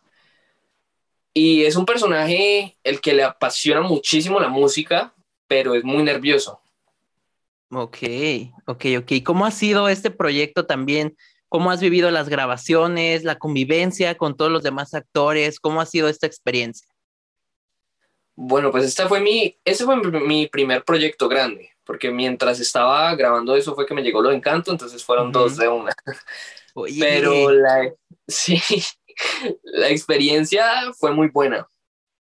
Y 1.32 1.64
es 1.64 1.76
un 1.76 1.84
personaje 1.84 2.76
el 2.84 3.00
que 3.00 3.14
le 3.14 3.24
apasiona 3.24 3.80
muchísimo 3.80 4.38
la 4.38 4.48
música, 4.48 5.14
pero 5.48 5.74
es 5.74 5.84
muy 5.84 6.02
nervioso. 6.02 6.60
Ok, 7.70 7.98
ok, 8.66 8.84
ok. 8.98 9.12
¿Cómo 9.24 9.44
ha 9.44 9.50
sido 9.50 9.88
este 9.88 10.10
proyecto 10.10 10.66
también? 10.66 11.16
¿Cómo 11.48 11.70
has 11.70 11.80
vivido 11.80 12.10
las 12.10 12.28
grabaciones, 12.28 13.24
la 13.24 13.38
convivencia 13.38 14.16
con 14.16 14.36
todos 14.36 14.50
los 14.50 14.62
demás 14.62 14.94
actores? 14.94 15.60
¿Cómo 15.60 15.80
ha 15.80 15.86
sido 15.86 16.08
esta 16.08 16.26
experiencia? 16.26 16.88
Bueno, 18.36 18.70
pues 18.70 18.84
esta 18.84 19.08
fue 19.08 19.20
mi, 19.20 19.56
ese 19.64 19.84
fue 19.84 19.96
mi 19.96 20.46
primer 20.46 20.84
proyecto 20.84 21.28
grande, 21.28 21.70
porque 21.84 22.10
mientras 22.10 22.60
estaba 22.60 23.14
grabando 23.14 23.56
eso 23.56 23.74
fue 23.74 23.86
que 23.86 23.94
me 23.94 24.02
llegó 24.02 24.20
lo 24.20 24.28
de 24.28 24.36
encanto, 24.36 24.70
entonces 24.70 25.02
fueron 25.02 25.32
dos 25.32 25.56
de 25.56 25.68
una. 25.68 25.92
Pero 27.00 27.50
la, 27.50 27.90
sí, 28.28 28.60
la 29.62 29.88
experiencia 29.88 30.92
fue 30.92 31.12
muy 31.12 31.28
buena. 31.28 31.66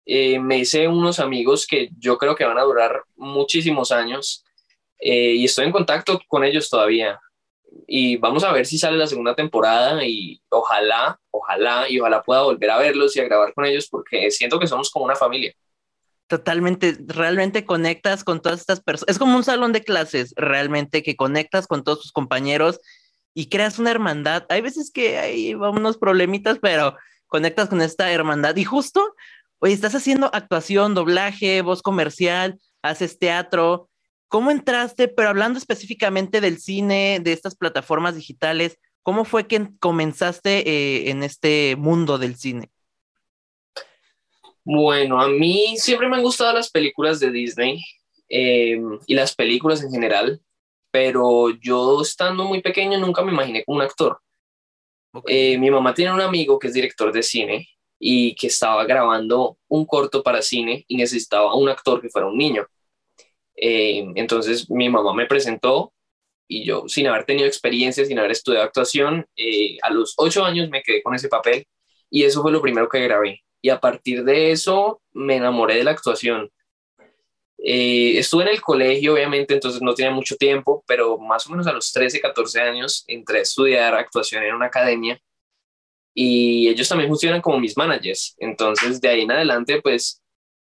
Eh, 0.06 0.38
me 0.40 0.60
hice 0.60 0.88
unos 0.88 1.20
amigos 1.20 1.66
que 1.66 1.90
yo 1.98 2.18
creo 2.18 2.36
que 2.36 2.46
van 2.46 2.60
a 2.60 2.64
durar 2.64 3.04
muchísimos 3.16 3.92
años 3.92 4.44
eh, 5.00 5.34
y 5.36 5.46
estoy 5.46 5.66
en 5.66 5.72
contacto 5.72 6.20
con 6.28 6.44
ellos 6.44 6.70
todavía 6.70 7.20
y 7.88 8.18
vamos 8.18 8.44
a 8.44 8.52
ver 8.52 8.66
si 8.66 8.78
sale 8.78 8.98
la 8.98 9.08
segunda 9.08 9.36
temporada 9.36 10.06
y 10.06 10.42
ojalá, 10.50 11.20
ojalá 11.32 11.90
y 11.90 12.00
ojalá 12.00 12.22
pueda 12.22 12.44
volver 12.44 12.70
a 12.70 12.78
verlos 12.78 13.16
y 13.16 13.22
a 13.22 13.26
grabar 13.26 13.54
con 13.54 13.66
ellos 13.66 13.88
porque 13.90 14.30
siento 14.30 14.60
que 14.60 14.68
somos 14.68 14.90
como 14.90 15.06
una 15.06 15.16
familia. 15.16 15.54
Totalmente, 16.28 16.98
realmente 17.06 17.66
conectas 17.66 18.24
con 18.24 18.42
todas 18.42 18.62
estas 18.62 18.82
personas. 18.82 19.14
Es 19.14 19.20
como 19.20 19.36
un 19.36 19.44
salón 19.44 19.74
de 19.74 19.84
clases, 19.84 20.34
realmente, 20.36 21.04
que 21.04 21.16
conectas 21.16 21.68
con 21.68 21.84
todos 21.84 22.02
tus 22.02 22.12
compañeros 22.12 22.80
y 23.34 23.50
creas 23.50 23.80
una 23.80 23.92
hermandad. 23.92 24.46
Hay 24.50 24.62
veces 24.62 24.92
que 24.92 25.18
hay 25.20 25.54
unos 25.54 25.98
problemitas, 25.98 26.60
pero 26.62 26.96
conectas 27.28 27.70
con 27.70 27.82
esta 27.82 28.12
hermandad. 28.12 28.56
Y 28.56 28.64
justo, 28.64 29.16
oye, 29.60 29.74
estás 29.74 29.96
haciendo 29.96 30.30
actuación, 30.34 30.96
doblaje, 30.96 31.62
voz 31.62 31.82
comercial, 31.82 32.60
haces 32.82 33.20
teatro, 33.20 33.90
¿Cómo 34.34 34.50
entraste, 34.50 35.10
pero 35.10 35.30
hablando 35.30 35.60
específicamente 35.60 36.42
del 36.42 36.60
cine, 36.60 37.20
de 37.22 37.34
estas 37.34 37.54
plataformas 37.54 38.16
digitales, 38.16 38.80
cómo 39.04 39.26
fue 39.26 39.46
que 39.46 39.70
comenzaste 39.80 40.68
eh, 40.68 41.12
en 41.12 41.22
este 41.22 41.76
mundo 41.76 42.18
del 42.18 42.36
cine? 42.36 42.72
Bueno, 44.66 45.22
a 45.22 45.28
mí 45.28 45.76
siempre 45.78 46.08
me 46.08 46.16
han 46.16 46.24
gustado 46.24 46.54
las 46.54 46.72
películas 46.72 47.20
de 47.20 47.32
Disney 47.32 47.84
em, 48.30 49.00
y 49.08 49.14
las 49.16 49.36
películas 49.36 49.84
en 49.84 49.92
general, 49.92 50.42
pero 50.92 51.50
yo 51.62 52.02
estando 52.02 52.46
muy 52.46 52.62
pequeño 52.62 52.98
nunca 53.00 53.24
me 53.24 53.32
imaginé 53.32 53.64
como 53.66 53.78
un 53.78 53.84
actor. 53.84 54.20
Eh, 55.28 55.58
mi 55.58 55.70
mamá 55.70 55.94
tiene 55.94 56.14
un 56.14 56.22
amigo 56.22 56.58
que 56.58 56.68
es 56.68 56.74
director 56.74 57.12
de 57.12 57.24
cine 57.24 57.68
y 58.00 58.36
que 58.36 58.48
estaba 58.48 58.86
grabando 58.86 59.58
un 59.68 59.86
corto 59.86 60.24
para 60.24 60.42
cine 60.42 60.86
y 60.88 60.98
necesitaba 60.98 61.56
un 61.56 61.70
actor 61.70 62.02
que 62.02 62.10
fuera 62.10 62.28
un 62.28 62.38
niño. 62.38 62.66
Eh, 63.56 64.06
entonces 64.16 64.70
mi 64.70 64.90
mamá 64.90 65.14
me 65.14 65.28
presentó 65.28 65.94
y 66.48 66.66
yo 66.66 66.88
sin 66.88 67.08
haber 67.08 67.26
tenido 67.26 67.48
experiencia, 67.48 68.06
sin 68.06 68.20
haber 68.20 68.32
estudiado 68.32 68.66
actuación, 68.66 69.26
eh, 69.36 69.78
a 69.84 69.92
los 69.92 70.14
ocho 70.18 70.44
años 70.46 70.70
me 70.70 70.84
quedé 70.84 71.04
con 71.04 71.16
ese 71.16 71.30
papel 71.30 71.66
y 72.10 72.24
eso 72.24 72.42
fue 72.42 72.52
lo 72.52 72.62
primero 72.62 72.90
que 72.90 73.02
grabé. 73.02 73.43
Y 73.64 73.70
a 73.70 73.80
partir 73.80 74.26
de 74.26 74.52
eso 74.52 75.02
me 75.14 75.38
enamoré 75.38 75.78
de 75.78 75.86
la 75.86 75.92
actuación. 75.92 76.52
Eh, 77.58 78.18
estuve 78.18 78.44
en 78.44 78.50
el 78.50 78.62
colegio, 78.62 79.14
obviamente, 79.14 79.54
entonces 79.54 79.82
no 79.82 79.94
tenía 79.94 80.12
mucho 80.12 80.36
tiempo, 80.36 80.84
pero 80.86 81.18
más 81.18 81.48
o 81.48 81.52
menos 81.52 81.66
a 81.66 81.72
los 81.72 81.94
13, 81.94 82.20
14 82.20 82.60
años 82.60 83.06
entré 83.08 83.40
a 83.40 83.44
estudiar 83.44 83.96
actuación 83.96 84.44
en 84.44 84.54
una 84.54 84.66
academia 84.66 85.18
y 86.14 86.68
ellos 86.68 86.90
también 86.90 87.10
funcionan 87.10 87.40
como 87.40 87.58
mis 87.58 87.78
managers. 87.78 88.36
Entonces, 88.38 89.00
de 89.00 89.08
ahí 89.08 89.22
en 89.22 89.32
adelante, 89.32 89.82
pues 89.82 90.22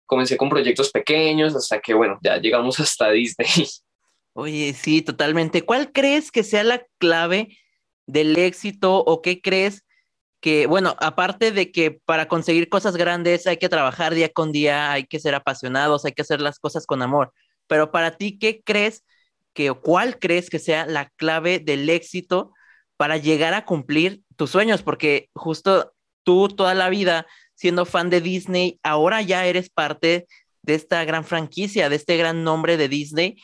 comencé 0.08 0.36
con 0.36 0.50
proyectos 0.50 0.90
pequeños 0.90 1.56
hasta 1.56 1.80
que, 1.80 1.94
bueno, 1.94 2.18
ya 2.24 2.38
llegamos 2.38 2.80
hasta 2.80 3.12
Disney. 3.12 3.48
Oye, 4.34 4.74
sí, 4.74 5.04
totalmente. 5.04 5.62
¿Cuál 5.62 5.92
crees 5.92 6.32
que 6.32 6.44
sea 6.44 6.64
la 6.64 6.84
clave 6.98 7.60
del 8.08 8.36
éxito 8.40 8.98
o 8.98 9.22
qué 9.22 9.40
crees 9.40 9.84
que, 10.40 10.68
bueno, 10.68 10.96
aparte 11.00 11.52
de 11.52 11.72
que 11.72 11.92
para 11.92 12.28
conseguir 12.28 12.70
cosas 12.70 12.96
grandes 12.96 13.48
hay 13.48 13.58
que 13.58 13.70
trabajar 13.70 14.14
día 14.14 14.30
con 14.30 14.52
día, 14.52 14.92
hay 14.92 15.06
que 15.06 15.20
ser 15.20 15.36
apasionados, 15.36 16.06
hay 16.06 16.14
que 16.14 16.22
hacer 16.22 16.42
las 16.42 16.60
cosas 16.60 16.86
con 16.86 17.02
amor, 17.02 17.34
pero 17.68 17.92
para 17.92 18.18
ti, 18.18 18.38
¿qué 18.40 18.62
crees 18.64 19.04
que 19.54 19.70
o 19.72 19.82
cuál 19.82 20.20
crees 20.20 20.50
que 20.50 20.60
sea 20.60 20.86
la 20.86 21.10
clave 21.18 21.60
del 21.60 21.90
éxito 21.90 22.54
para 22.98 23.18
llegar 23.18 23.54
a 23.54 23.66
cumplir 23.66 24.22
tus 24.36 24.52
sueños? 24.52 24.84
Porque 24.84 25.30
justo 25.34 25.94
tú 26.24 26.48
toda 26.50 26.76
la 26.76 26.90
vida 26.90 27.26
siendo 27.56 27.86
fan 27.86 28.10
de 28.10 28.22
Disney, 28.22 28.80
ahora 28.84 29.22
ya 29.22 29.46
eres 29.46 29.70
parte 29.70 30.28
de 30.62 30.76
esta 30.76 31.04
gran 31.06 31.24
franquicia, 31.24 31.90
de 31.90 31.96
este 31.96 32.18
gran 32.18 32.44
nombre 32.44 32.78
de 32.78 32.88
Disney 32.88 33.38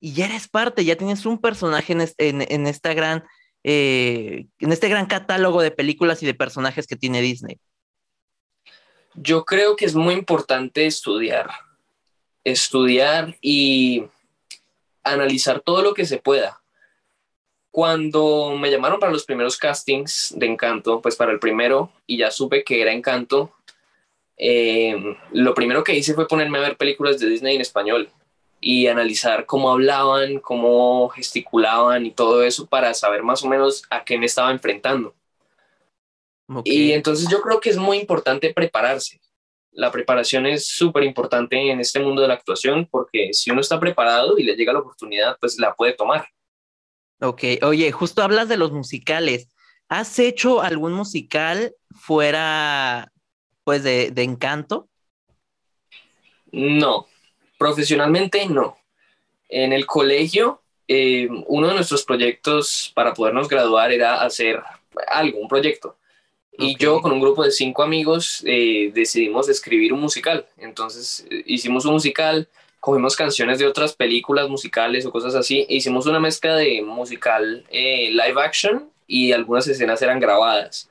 y 0.00 0.12
ya 0.12 0.26
eres 0.26 0.48
parte, 0.48 0.84
ya 0.84 0.96
tienes 0.96 1.26
un 1.26 1.38
personaje 1.38 1.92
en, 2.18 2.66
esta 2.66 2.94
gran, 2.94 3.24
eh, 3.64 4.46
en 4.58 4.72
este 4.72 4.88
gran 4.88 5.06
catálogo 5.06 5.62
de 5.62 5.70
películas 5.70 6.22
y 6.22 6.26
de 6.26 6.34
personajes 6.34 6.86
que 6.86 6.96
tiene 6.96 7.20
Disney. 7.20 7.58
Yo 9.14 9.44
creo 9.44 9.76
que 9.76 9.84
es 9.84 9.94
muy 9.94 10.14
importante 10.14 10.86
estudiar, 10.86 11.50
estudiar 12.44 13.36
y 13.40 14.04
analizar 15.02 15.60
todo 15.60 15.82
lo 15.82 15.94
que 15.94 16.06
se 16.06 16.18
pueda. 16.18 16.62
Cuando 17.70 18.56
me 18.56 18.70
llamaron 18.70 19.00
para 19.00 19.12
los 19.12 19.24
primeros 19.24 19.56
castings 19.56 20.34
de 20.36 20.46
Encanto, 20.46 21.00
pues 21.00 21.16
para 21.16 21.32
el 21.32 21.38
primero, 21.38 21.92
y 22.06 22.18
ya 22.18 22.30
supe 22.30 22.64
que 22.64 22.80
era 22.80 22.92
Encanto, 22.92 23.54
eh, 24.36 25.16
lo 25.32 25.52
primero 25.52 25.82
que 25.82 25.94
hice 25.94 26.14
fue 26.14 26.28
ponerme 26.28 26.58
a 26.58 26.62
ver 26.62 26.76
películas 26.76 27.18
de 27.18 27.28
Disney 27.28 27.56
en 27.56 27.60
español 27.60 28.08
y 28.60 28.86
analizar 28.86 29.46
cómo 29.46 29.70
hablaban, 29.70 30.40
cómo 30.40 31.08
gesticulaban 31.10 32.06
y 32.06 32.10
todo 32.10 32.42
eso 32.42 32.66
para 32.66 32.92
saber 32.94 33.22
más 33.22 33.42
o 33.44 33.48
menos 33.48 33.84
a 33.90 34.04
qué 34.04 34.18
me 34.18 34.26
estaba 34.26 34.50
enfrentando. 34.50 35.14
Y 36.64 36.92
entonces 36.92 37.28
yo 37.30 37.40
creo 37.42 37.60
que 37.60 37.70
es 37.70 37.76
muy 37.76 37.98
importante 37.98 38.52
prepararse. 38.54 39.20
La 39.70 39.92
preparación 39.92 40.46
es 40.46 40.66
súper 40.66 41.04
importante 41.04 41.70
en 41.70 41.78
este 41.78 42.00
mundo 42.00 42.22
de 42.22 42.28
la 42.28 42.34
actuación 42.34 42.88
porque 42.90 43.32
si 43.32 43.50
uno 43.50 43.60
está 43.60 43.78
preparado 43.78 44.38
y 44.38 44.42
le 44.42 44.56
llega 44.56 44.72
la 44.72 44.80
oportunidad, 44.80 45.36
pues 45.40 45.58
la 45.58 45.74
puede 45.74 45.92
tomar. 45.92 46.26
Ok, 47.20 47.42
oye, 47.62 47.92
justo 47.92 48.22
hablas 48.22 48.48
de 48.48 48.56
los 48.56 48.72
musicales. 48.72 49.48
¿Has 49.88 50.18
hecho 50.18 50.60
algún 50.60 50.92
musical 50.92 51.74
fuera, 51.90 53.12
pues, 53.64 53.82
de, 53.82 54.10
de 54.10 54.22
Encanto? 54.22 54.88
No, 56.52 57.06
Profesionalmente 57.58 58.46
no. 58.46 58.78
En 59.48 59.72
el 59.72 59.84
colegio, 59.84 60.62
eh, 60.86 61.28
uno 61.48 61.68
de 61.68 61.74
nuestros 61.74 62.04
proyectos 62.04 62.92
para 62.94 63.12
podernos 63.12 63.48
graduar 63.48 63.92
era 63.92 64.22
hacer 64.22 64.62
algo, 65.08 65.40
un 65.40 65.48
proyecto. 65.48 65.96
Y 66.52 66.76
yo 66.76 67.00
con 67.00 67.12
un 67.12 67.20
grupo 67.20 67.44
de 67.44 67.50
cinco 67.50 67.82
amigos 67.82 68.42
eh, 68.46 68.90
decidimos 68.94 69.48
escribir 69.48 69.92
un 69.92 70.00
musical. 70.00 70.46
Entonces 70.56 71.26
eh, 71.30 71.42
hicimos 71.46 71.84
un 71.84 71.92
musical, 71.92 72.48
cogimos 72.80 73.16
canciones 73.16 73.58
de 73.58 73.66
otras 73.66 73.94
películas 73.94 74.48
musicales 74.48 75.04
o 75.04 75.12
cosas 75.12 75.34
así. 75.34 75.66
E 75.68 75.76
hicimos 75.76 76.06
una 76.06 76.20
mezcla 76.20 76.56
de 76.56 76.82
musical 76.82 77.64
live 77.70 78.40
action 78.42 78.88
y 79.06 79.32
algunas 79.32 79.66
escenas 79.66 80.00
eran 80.02 80.20
grabadas. 80.20 80.87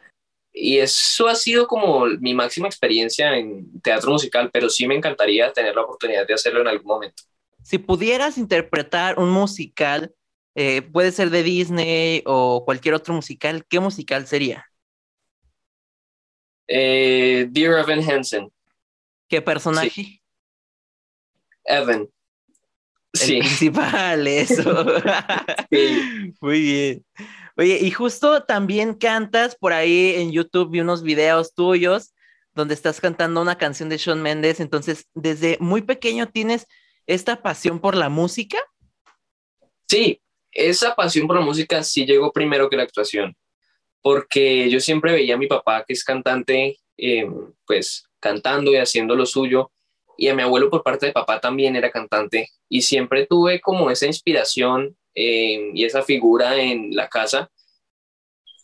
Y 0.60 0.80
eso 0.80 1.28
ha 1.28 1.36
sido 1.36 1.68
como 1.68 2.06
mi 2.20 2.34
máxima 2.34 2.68
experiencia 2.68 3.38
en 3.38 3.80
teatro 3.82 4.12
musical, 4.12 4.50
pero 4.52 4.70
sí 4.70 4.88
me 4.88 4.96
encantaría 4.96 5.54
tener 5.54 5.76
la 5.76 5.84
oportunidad 5.84 6.26
de 6.26 6.34
hacerlo 6.34 6.62
en 6.62 6.68
algún 6.68 6.88
momento. 6.88 7.24
Si 7.64 7.78
pudieras 7.78 8.38
interpretar 8.38 9.20
un 9.20 9.30
musical, 9.30 10.14
eh, 10.56 10.82
puede 10.82 11.12
ser 11.12 11.30
de 11.30 11.44
Disney 11.44 12.24
o 12.26 12.66
cualquier 12.66 12.96
otro 12.96 13.14
musical, 13.14 13.66
¿qué 13.70 13.80
musical 13.80 14.26
sería? 14.26 14.66
Eh, 16.68 17.48
Dear 17.50 17.80
Evan 17.80 18.10
Hansen. 18.10 18.52
¿Qué 19.28 19.42
personaje? 19.42 20.22
Evan. 21.66 22.10
El 23.14 23.40
principal, 23.40 24.28
eso. 24.28 24.86
Muy 26.42 26.62
bien. 26.62 27.06
Oye, 27.60 27.80
y 27.82 27.90
justo 27.90 28.44
también 28.44 28.94
cantas 28.94 29.56
por 29.56 29.74
ahí 29.74 30.14
en 30.18 30.32
YouTube, 30.32 30.70
vi 30.70 30.80
unos 30.80 31.02
videos 31.02 31.56
tuyos 31.56 32.14
donde 32.54 32.76
estás 32.76 33.02
cantando 33.02 33.42
una 33.42 33.58
canción 33.58 33.90
de 33.90 33.98
Shawn 33.98 34.22
Mendes, 34.22 34.60
entonces 34.60 35.08
desde 35.16 35.58
muy 35.60 35.82
pequeño 35.82 36.28
tienes 36.28 36.68
esta 37.08 37.42
pasión 37.42 37.80
por 37.80 37.96
la 37.96 38.10
música. 38.10 38.60
Sí, 39.88 40.22
esa 40.52 40.94
pasión 40.94 41.26
por 41.26 41.36
la 41.38 41.42
música 41.42 41.82
sí 41.82 42.06
llegó 42.06 42.32
primero 42.32 42.70
que 42.70 42.78
la 42.78 42.84
actuación, 42.84 43.36
porque 44.04 44.70
yo 44.70 44.80
siempre 44.80 45.14
veía 45.14 45.34
a 45.34 45.40
mi 45.40 45.48
papá 45.48 45.84
que 45.84 45.94
es 45.94 46.04
cantante, 46.04 46.78
eh, 46.96 47.28
pues 47.66 48.08
cantando 48.20 48.72
y 48.72 48.78
haciendo 48.78 49.16
lo 49.16 49.26
suyo, 49.26 49.72
y 50.16 50.28
a 50.28 50.36
mi 50.36 50.44
abuelo 50.44 50.70
por 50.70 50.84
parte 50.84 51.08
de 51.08 51.12
papá 51.12 51.40
también 51.40 51.76
era 51.76 51.90
cantante, 51.90 52.50
y 52.70 52.84
siempre 52.84 53.26
tuve 53.26 53.62
como 53.62 53.90
esa 53.90 54.06
inspiración 54.06 54.96
eh, 55.20 55.72
y 55.74 55.84
esa 55.84 56.04
figura 56.04 56.62
en 56.62 56.96
la 56.96 57.10
casa. 57.10 57.50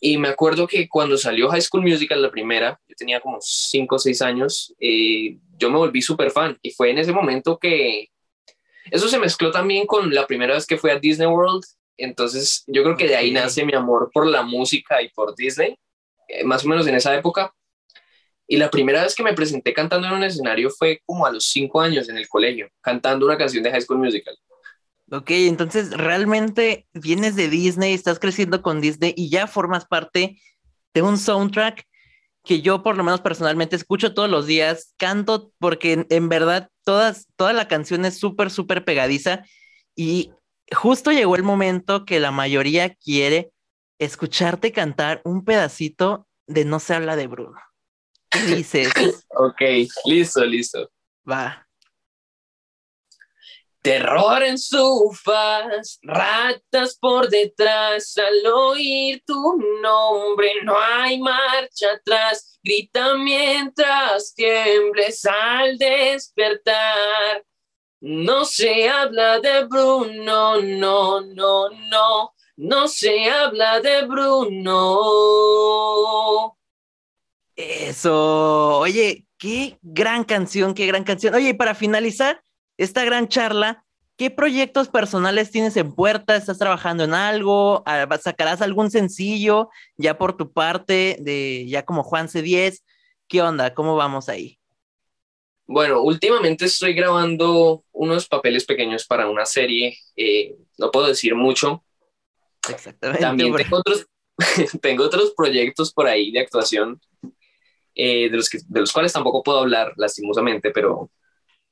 Y 0.00 0.18
me 0.18 0.28
acuerdo 0.28 0.68
que 0.68 0.88
cuando 0.88 1.18
salió 1.18 1.48
High 1.48 1.62
School 1.62 1.82
Musical, 1.82 2.22
la 2.22 2.30
primera, 2.30 2.80
yo 2.86 2.94
tenía 2.96 3.20
como 3.20 3.38
5 3.40 3.96
o 3.96 3.98
6 3.98 4.22
años, 4.22 4.72
eh, 4.78 5.36
yo 5.58 5.68
me 5.70 5.78
volví 5.78 6.00
súper 6.00 6.30
fan. 6.30 6.56
Y 6.62 6.70
fue 6.70 6.90
en 6.90 6.98
ese 6.98 7.10
momento 7.10 7.58
que 7.58 8.08
eso 8.90 9.08
se 9.08 9.18
mezcló 9.18 9.50
también 9.50 9.84
con 9.86 10.14
la 10.14 10.28
primera 10.28 10.54
vez 10.54 10.64
que 10.64 10.76
fui 10.76 10.90
a 10.90 10.98
Disney 11.00 11.26
World. 11.26 11.64
Entonces 11.96 12.62
yo 12.68 12.84
creo 12.84 12.96
que 12.96 13.08
de 13.08 13.16
ahí 13.16 13.32
nace 13.32 13.64
mi 13.64 13.74
amor 13.74 14.10
por 14.12 14.26
la 14.26 14.42
música 14.42 15.02
y 15.02 15.08
por 15.08 15.34
Disney, 15.34 15.76
eh, 16.28 16.44
más 16.44 16.64
o 16.64 16.68
menos 16.68 16.86
en 16.86 16.94
esa 16.94 17.16
época. 17.16 17.52
Y 18.46 18.58
la 18.58 18.70
primera 18.70 19.02
vez 19.02 19.14
que 19.16 19.24
me 19.24 19.32
presenté 19.32 19.72
cantando 19.72 20.06
en 20.06 20.14
un 20.14 20.22
escenario 20.22 20.70
fue 20.70 21.00
como 21.04 21.26
a 21.26 21.32
los 21.32 21.46
5 21.46 21.80
años 21.80 22.08
en 22.08 22.16
el 22.16 22.28
colegio, 22.28 22.68
cantando 22.80 23.26
una 23.26 23.38
canción 23.38 23.64
de 23.64 23.72
High 23.72 23.82
School 23.82 23.98
Musical. 23.98 24.38
Ok, 25.14 25.30
entonces 25.30 25.90
realmente 25.92 26.88
vienes 26.92 27.36
de 27.36 27.48
Disney, 27.48 27.94
estás 27.94 28.18
creciendo 28.18 28.62
con 28.62 28.80
Disney 28.80 29.14
y 29.16 29.30
ya 29.30 29.46
formas 29.46 29.84
parte 29.84 30.40
de 30.92 31.02
un 31.02 31.18
soundtrack 31.18 31.86
que 32.42 32.62
yo 32.62 32.82
por 32.82 32.96
lo 32.96 33.04
menos 33.04 33.20
personalmente 33.20 33.76
escucho 33.76 34.12
todos 34.12 34.28
los 34.28 34.46
días, 34.46 34.92
canto 34.96 35.52
porque 35.60 36.04
en, 36.10 36.28
verdad 36.28 36.68
todas, 36.82 37.28
toda 37.36 37.52
la 37.52 37.68
canción 37.68 38.04
es 38.04 38.18
súper, 38.18 38.50
súper 38.50 38.84
pegadiza 38.84 39.44
y 39.94 40.32
justo 40.74 41.12
llegó 41.12 41.36
el 41.36 41.44
momento 41.44 42.04
que 42.04 42.18
la 42.18 42.32
mayoría 42.32 42.94
quiere 42.96 43.52
escucharte 44.00 44.72
cantar 44.72 45.22
un 45.24 45.44
pedacito 45.44 46.26
de 46.48 46.64
No 46.64 46.80
se 46.80 46.92
habla 46.92 47.14
de 47.14 47.28
Bruno. 47.28 47.60
¿Qué 48.30 48.40
dices? 48.56 48.92
ok, 49.28 49.62
listo, 50.06 50.44
listo. 50.44 50.90
Va. 51.30 51.64
Terror 53.84 54.42
en 54.42 54.56
sofás, 54.56 55.98
ratas 56.02 56.96
por 56.98 57.28
detrás, 57.28 58.16
al 58.16 58.46
oír 58.50 59.22
tu 59.26 59.58
nombre 59.82 60.52
no 60.62 60.74
hay 60.80 61.20
marcha 61.20 61.92
atrás, 61.92 62.58
grita 62.62 63.14
mientras 63.16 64.34
tiembles 64.34 65.26
al 65.26 65.76
despertar. 65.76 67.44
No 68.00 68.46
se 68.46 68.88
habla 68.88 69.40
de 69.40 69.66
Bruno, 69.66 70.62
no, 70.62 71.20
no, 71.20 71.68
no, 71.68 72.34
no 72.56 72.88
se 72.88 73.28
habla 73.28 73.82
de 73.82 74.06
Bruno. 74.06 74.96
Eso, 77.54 78.78
oye, 78.78 79.26
qué 79.36 79.76
gran 79.82 80.24
canción, 80.24 80.72
qué 80.72 80.86
gran 80.86 81.04
canción. 81.04 81.34
Oye, 81.34 81.50
y 81.50 81.54
para 81.54 81.74
finalizar, 81.74 82.42
esta 82.76 83.04
gran 83.04 83.28
charla, 83.28 83.84
¿qué 84.16 84.30
proyectos 84.30 84.88
personales 84.88 85.50
tienes 85.50 85.76
en 85.76 85.94
puerta? 85.94 86.36
¿Estás 86.36 86.58
trabajando 86.58 87.04
en 87.04 87.14
algo? 87.14 87.82
Ah, 87.86 88.06
¿Sacarás 88.20 88.62
algún 88.62 88.90
sencillo 88.90 89.70
ya 89.96 90.18
por 90.18 90.36
tu 90.36 90.52
parte 90.52 91.16
de 91.20 91.66
ya 91.68 91.84
como 91.84 92.02
Juan 92.02 92.28
C10? 92.28 92.82
¿Qué 93.28 93.42
onda? 93.42 93.74
¿Cómo 93.74 93.96
vamos 93.96 94.28
ahí? 94.28 94.58
Bueno, 95.66 96.02
últimamente 96.02 96.66
estoy 96.66 96.92
grabando 96.92 97.84
unos 97.92 98.28
papeles 98.28 98.66
pequeños 98.66 99.06
para 99.06 99.30
una 99.30 99.46
serie, 99.46 99.96
eh, 100.14 100.56
no 100.76 100.90
puedo 100.90 101.06
decir 101.06 101.34
mucho, 101.34 101.82
Exactamente. 102.68 103.22
También 103.22 103.54
tengo 103.54 103.76
otros, 103.76 104.06
tengo 104.82 105.04
otros 105.04 105.32
proyectos 105.36 105.92
por 105.92 106.06
ahí 106.06 106.30
de 106.30 106.40
actuación, 106.40 107.00
eh, 107.94 108.28
de, 108.30 108.36
los 108.36 108.48
que, 108.48 108.58
de 108.66 108.80
los 108.80 108.92
cuales 108.92 109.12
tampoco 109.12 109.42
puedo 109.42 109.60
hablar, 109.60 109.92
lastimosamente, 109.96 110.70
pero 110.70 111.10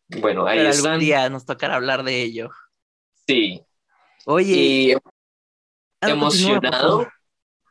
bueno, 0.09 0.47
ahí 0.47 0.59
pero 0.59 0.71
están. 0.71 0.93
algún 0.93 1.05
día 1.05 1.29
nos 1.31 1.45
tocará 1.47 1.77
hablar 1.77 2.03
de 2.05 2.23
ello. 2.23 2.51
Sí. 3.27 3.63
Oye. 4.27 4.55
Y 4.55 4.93
ah, 6.01 6.11
emocionado. 6.11 7.09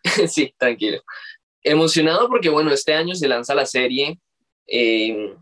sí, 0.28 0.54
tranquilo. 0.58 1.04
Emocionado 1.64 2.28
porque, 2.28 2.50
bueno, 2.50 2.72
este 2.72 2.94
año 2.94 3.16
se 3.16 3.28
lanza 3.28 3.54
la 3.54 3.66
serie. 3.66 4.20
eh, 4.68 5.36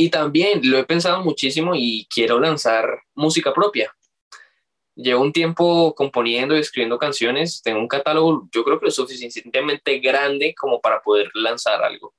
y 0.00 0.08
también 0.08 0.60
lo 0.64 0.78
he 0.78 0.84
pensado 0.84 1.22
muchísimo 1.22 1.74
y 1.74 2.06
quiero 2.08 2.40
lanzar 2.40 3.02
música 3.14 3.52
propia. 3.52 3.94
Llevo 4.94 5.20
un 5.20 5.30
tiempo 5.30 5.94
componiendo 5.94 6.56
y 6.56 6.60
escribiendo 6.60 6.98
canciones. 6.98 7.60
Tengo 7.62 7.80
un 7.80 7.86
catálogo, 7.86 8.48
yo 8.50 8.64
creo 8.64 8.80
que 8.80 8.86
lo 8.86 8.90
suficientemente 8.92 9.98
grande 9.98 10.54
como 10.58 10.80
para 10.80 11.02
poder 11.02 11.30
lanzar 11.34 11.82
algo. 11.82 12.14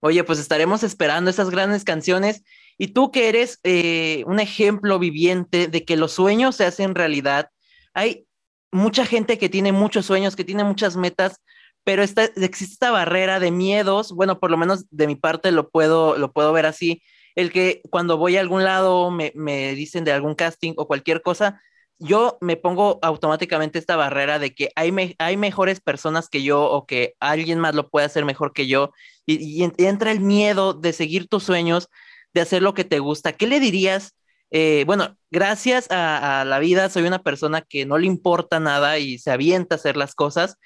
Oye, 0.00 0.22
pues 0.22 0.38
estaremos 0.38 0.82
esperando 0.82 1.30
esas 1.30 1.48
grandes 1.48 1.82
canciones. 1.82 2.42
Y 2.78 2.88
tú 2.88 3.10
que 3.10 3.28
eres 3.28 3.60
eh, 3.64 4.24
un 4.26 4.40
ejemplo 4.40 4.98
viviente 4.98 5.68
de 5.68 5.84
que 5.84 5.96
los 5.96 6.12
sueños 6.12 6.56
se 6.56 6.64
hacen 6.64 6.94
realidad. 6.94 7.50
Hay 7.94 8.26
mucha 8.70 9.04
gente 9.06 9.38
que 9.38 9.48
tiene 9.48 9.72
muchos 9.72 10.06
sueños, 10.06 10.36
que 10.36 10.44
tiene 10.44 10.64
muchas 10.64 10.96
metas, 10.96 11.40
pero 11.84 12.02
esta, 12.02 12.24
existe 12.24 12.74
esta 12.74 12.90
barrera 12.90 13.40
de 13.40 13.50
miedos. 13.50 14.12
Bueno, 14.12 14.40
por 14.40 14.50
lo 14.50 14.56
menos 14.56 14.86
de 14.90 15.06
mi 15.06 15.16
parte 15.16 15.52
lo 15.52 15.70
puedo, 15.70 16.16
lo 16.16 16.32
puedo 16.32 16.52
ver 16.52 16.66
así. 16.66 17.02
El 17.34 17.52
que 17.52 17.82
cuando 17.90 18.18
voy 18.18 18.36
a 18.36 18.40
algún 18.40 18.64
lado 18.64 19.10
me, 19.10 19.32
me 19.34 19.74
dicen 19.74 20.04
de 20.04 20.12
algún 20.12 20.34
casting 20.34 20.74
o 20.76 20.86
cualquier 20.86 21.22
cosa, 21.22 21.60
yo 22.02 22.36
me 22.40 22.56
pongo 22.56 22.98
automáticamente 23.02 23.78
esta 23.78 23.96
barrera 23.96 24.38
de 24.38 24.54
que 24.54 24.70
hay, 24.74 24.90
me, 24.92 25.14
hay 25.18 25.36
mejores 25.36 25.80
personas 25.80 26.28
que 26.28 26.42
yo 26.42 26.62
o 26.64 26.84
que 26.84 27.14
alguien 27.20 27.60
más 27.60 27.74
lo 27.74 27.88
puede 27.90 28.06
hacer 28.06 28.24
mejor 28.24 28.52
que 28.52 28.66
yo 28.66 28.90
y, 29.24 29.62
y, 29.62 29.64
entra 29.78 30.10
el 30.10 30.20
miedo 30.20 30.74
de 30.74 30.92
seguir 30.92 31.28
tus 31.28 31.44
sueños, 31.44 31.88
de 32.34 32.40
hacer 32.40 32.62
lo 32.62 32.74
que 32.74 32.84
te 32.84 32.98
gusta. 32.98 33.32
¿Qué 33.32 33.46
le 33.46 33.60
dirías? 33.60 34.14
Eh, 34.50 34.84
bueno, 34.86 35.16
gracias 35.30 35.86
a, 35.90 36.44
la 36.46 36.58
vida 36.58 36.90
soy 36.90 37.04
una 37.04 37.22
persona 37.22 37.62
que 37.62 37.86
no 37.86 37.96
le 37.98 38.06
importa 38.06 38.60
nada 38.60 38.98
y 38.98 39.18
se 39.18 39.30
avienta 39.30 39.74
a 39.74 39.78
hacer 39.78 39.96
las 39.96 40.14
cosas, 40.14 40.56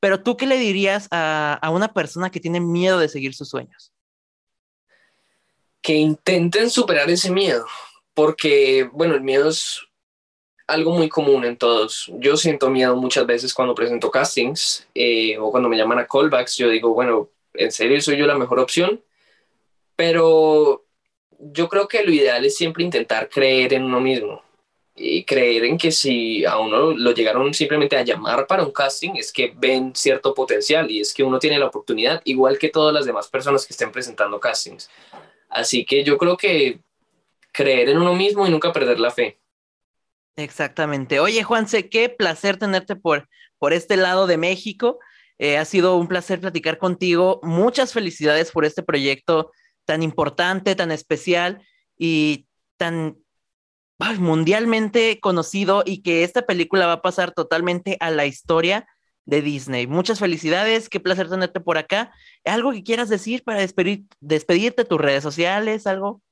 pero 0.00 0.22
tú 0.22 0.36
qué 0.36 0.46
le 0.46 0.58
dirías 0.58 1.06
a, 1.10 1.58
a 1.62 1.70
una 1.70 1.92
persona 1.92 2.30
que 2.30 2.40
tiene 2.40 2.60
miedo 2.60 2.98
de 2.98 3.08
seguir 3.08 3.34
sus 3.34 3.48
sueños? 3.48 3.92
Que 5.80 5.94
intenten 5.94 6.70
superar 6.70 7.08
ese 7.08 7.30
miedo, 7.30 7.66
porque, 8.14 8.88
bueno, 8.92 9.14
el 9.14 9.20
miedo 9.20 9.48
es 9.48 9.86
algo 10.66 10.92
muy 10.92 11.08
común 11.08 11.44
en 11.44 11.56
todos. 11.56 12.10
Yo 12.18 12.36
siento 12.36 12.70
miedo 12.70 12.96
muchas 12.96 13.26
veces 13.26 13.54
cuando 13.54 13.74
presento 13.74 14.10
castings 14.10 14.86
eh, 14.94 15.38
o 15.38 15.50
cuando 15.50 15.68
me 15.68 15.76
llaman 15.76 15.98
a 15.98 16.06
callbacks. 16.06 16.56
Yo 16.56 16.68
digo, 16.68 16.92
bueno, 16.92 17.30
¿en 17.54 17.70
serio 17.70 18.00
soy 18.00 18.16
yo 18.16 18.26
la 18.26 18.36
mejor 18.36 18.58
opción? 18.58 19.02
Pero 19.94 20.85
yo 21.38 21.68
creo 21.68 21.88
que 21.88 22.02
lo 22.02 22.10
ideal 22.10 22.44
es 22.44 22.56
siempre 22.56 22.84
intentar 22.84 23.28
creer 23.28 23.74
en 23.74 23.84
uno 23.84 24.00
mismo 24.00 24.42
y 24.94 25.24
creer 25.24 25.64
en 25.64 25.76
que 25.76 25.92
si 25.92 26.44
a 26.44 26.58
uno 26.58 26.92
lo 26.92 27.12
llegaron 27.12 27.52
simplemente 27.52 27.96
a 27.96 28.02
llamar 28.02 28.46
para 28.46 28.62
un 28.62 28.72
casting 28.72 29.10
es 29.16 29.30
que 29.30 29.52
ven 29.54 29.94
cierto 29.94 30.32
potencial 30.32 30.90
y 30.90 31.00
es 31.00 31.12
que 31.12 31.22
uno 31.22 31.38
tiene 31.38 31.58
la 31.58 31.66
oportunidad, 31.66 32.22
igual 32.24 32.58
que 32.58 32.70
todas 32.70 32.94
las 32.94 33.04
demás 33.04 33.28
personas 33.28 33.66
que 33.66 33.74
estén 33.74 33.92
presentando 33.92 34.40
castings. 34.40 34.88
Así 35.50 35.84
que 35.84 36.02
yo 36.02 36.16
creo 36.16 36.36
que 36.36 36.80
creer 37.52 37.90
en 37.90 37.98
uno 37.98 38.14
mismo 38.14 38.46
y 38.46 38.50
nunca 38.50 38.72
perder 38.72 38.98
la 38.98 39.10
fe. 39.10 39.38
Exactamente. 40.36 41.20
Oye, 41.20 41.42
Juanse, 41.42 41.88
qué 41.88 42.08
placer 42.08 42.58
tenerte 42.58 42.96
por, 42.96 43.28
por 43.58 43.72
este 43.72 43.96
lado 43.96 44.26
de 44.26 44.36
México. 44.36 44.98
Eh, 45.38 45.58
ha 45.58 45.64
sido 45.64 45.96
un 45.96 46.08
placer 46.08 46.40
platicar 46.40 46.78
contigo. 46.78 47.40
Muchas 47.42 47.92
felicidades 47.92 48.50
por 48.50 48.64
este 48.64 48.82
proyecto 48.82 49.50
tan 49.86 50.02
importante, 50.02 50.74
tan 50.74 50.90
especial 50.90 51.62
y 51.96 52.46
tan 52.76 53.16
mundialmente 54.18 55.18
conocido 55.20 55.82
y 55.86 56.02
que 56.02 56.22
esta 56.22 56.42
película 56.42 56.86
va 56.86 56.92
a 56.94 57.02
pasar 57.02 57.32
totalmente 57.32 57.96
a 58.00 58.10
la 58.10 58.26
historia 58.26 58.86
de 59.24 59.42
Disney. 59.42 59.86
Muchas 59.86 60.18
felicidades, 60.18 60.88
qué 60.88 61.00
placer 61.00 61.28
tenerte 61.28 61.60
por 61.60 61.78
acá. 61.78 62.12
¿Algo 62.44 62.72
que 62.72 62.84
quieras 62.84 63.08
decir 63.08 63.42
para 63.42 63.60
despedir, 63.60 64.04
despedirte, 64.20 64.84
tus 64.84 65.00
redes 65.00 65.22
sociales, 65.22 65.86
algo? 65.86 66.22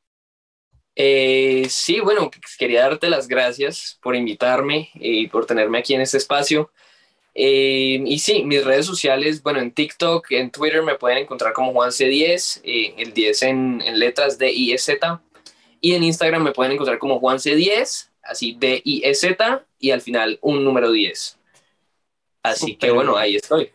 Eh, 0.96 1.66
sí, 1.68 2.00
bueno, 2.00 2.30
quería 2.56 2.82
darte 2.82 3.08
las 3.08 3.26
gracias 3.26 3.98
por 4.00 4.14
invitarme 4.14 4.90
y 4.94 5.26
por 5.26 5.44
tenerme 5.44 5.78
aquí 5.78 5.94
en 5.94 6.02
este 6.02 6.18
espacio. 6.18 6.70
Eh, 7.35 8.01
y 8.07 8.18
sí, 8.20 8.44
mis 8.44 8.64
redes 8.64 8.87
sociales, 8.87 9.42
bueno, 9.42 9.61
en 9.61 9.73
TikTok, 9.73 10.31
en 10.31 10.51
Twitter 10.51 10.83
me 10.83 10.94
pueden 10.94 11.18
encontrar 11.18 11.53
como 11.53 11.73
JuanC10, 11.73 12.61
eh, 12.62 12.94
el 12.97 13.12
10 13.12 13.42
en, 13.42 13.83
en 13.83 13.99
letras 13.99 14.38
D, 14.38 14.53
I, 14.53 14.73
E, 14.73 14.79
Z. 14.79 15.20
Y 15.81 15.94
en 15.94 16.05
Instagram 16.05 16.42
me 16.42 16.53
pueden 16.53 16.73
encontrar 16.73 16.99
como 16.99 17.20
JuanC10, 17.20 18.09
así 18.23 18.57
D, 18.59 18.81
I, 18.85 19.03
E, 19.05 19.14
Z, 19.14 19.64
y 19.79 19.90
al 19.90 20.01
final 20.01 20.38
un 20.42 20.64
número 20.64 20.92
10. 20.92 21.38
Así 22.42 22.73
Super 22.73 22.79
que 22.79 22.90
bueno, 22.94 23.16
ahí 23.16 23.37
estoy. 23.37 23.70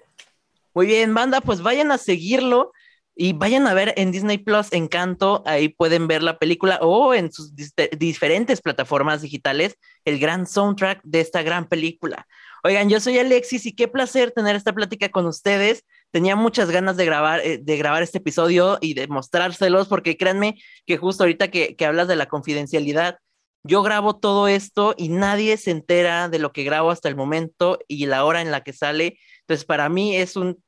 Muy 0.74 0.86
bien, 0.86 1.14
banda, 1.14 1.42
pues 1.42 1.62
vayan 1.62 1.92
a 1.92 1.98
seguirlo 1.98 2.72
y 3.16 3.34
vayan 3.34 3.68
a 3.68 3.74
ver 3.74 3.94
en 3.98 4.12
Disney 4.12 4.38
Plus 4.38 4.72
Encanto, 4.72 5.44
ahí 5.46 5.68
pueden 5.68 6.08
ver 6.08 6.24
la 6.24 6.40
película 6.40 6.80
o 6.82 7.14
en 7.14 7.34
sus 7.34 7.52
diferentes 7.98 8.62
plataformas 8.62 9.22
digitales 9.22 9.78
el 10.06 10.20
gran 10.20 10.48
soundtrack 10.48 11.02
de 11.04 11.20
esta 11.20 11.42
gran 11.42 11.68
película. 11.68 12.26
Oigan, 12.64 12.90
yo 12.90 13.00
soy 13.00 13.18
Alexis 13.20 13.66
y 13.66 13.74
qué 13.74 13.88
placer 13.88 14.32
tener 14.32 14.56
esta 14.56 14.74
plática 14.74 15.10
con 15.10 15.26
ustedes. 15.26 15.86
Tenía 16.12 16.36
muchas 16.36 16.72
ganas 16.72 16.98
de 16.98 17.06
grabar, 17.06 17.40
eh, 17.42 17.60
de 17.62 17.78
grabar 17.78 18.04
este 18.04 18.18
episodio 18.18 18.78
y 18.82 18.94
de 18.94 19.08
mostrárselos, 19.08 19.88
porque 19.88 20.18
créanme 20.18 20.62
que 20.86 20.98
justo 20.98 21.24
ahorita 21.24 21.50
que, 21.50 21.76
que 21.76 21.86
hablas 21.86 22.08
de 22.08 22.16
la 22.16 22.28
confidencialidad, 22.28 23.20
yo 23.64 23.84
grabo 23.84 24.16
todo 24.16 24.48
esto 24.48 24.96
y 24.98 25.10
nadie 25.10 25.58
se 25.58 25.72
entera 25.72 26.30
de 26.30 26.40
lo 26.40 26.54
que 26.54 26.64
grabo 26.64 26.92
hasta 26.92 27.10
el 27.10 27.16
momento 27.16 27.80
y 27.88 28.06
la 28.06 28.24
hora 28.24 28.42
en 28.42 28.52
la 28.52 28.62
que 28.62 28.74
sale. 28.74 29.20
Entonces, 29.42 29.66
para 29.66 29.90
mí 29.90 30.16
es 30.16 30.36
un, 30.36 30.64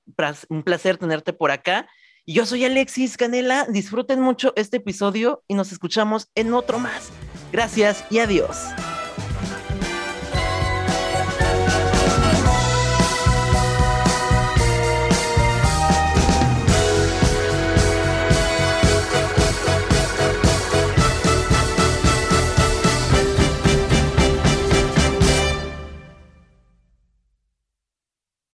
un 0.49 0.63
placer 0.63 0.97
tenerte 0.97 1.33
por 1.33 1.51
acá. 1.51 1.87
Yo 2.27 2.45
soy 2.45 2.65
Alexis 2.65 3.17
Canela. 3.17 3.65
Disfruten 3.69 4.19
mucho 4.21 4.53
este 4.55 4.77
episodio 4.77 5.43
y 5.47 5.53
nos 5.53 5.71
escuchamos 5.71 6.29
en 6.35 6.53
otro 6.53 6.79
más. 6.79 7.09
Gracias 7.51 8.05
y 8.09 8.19
adiós. 8.19 8.57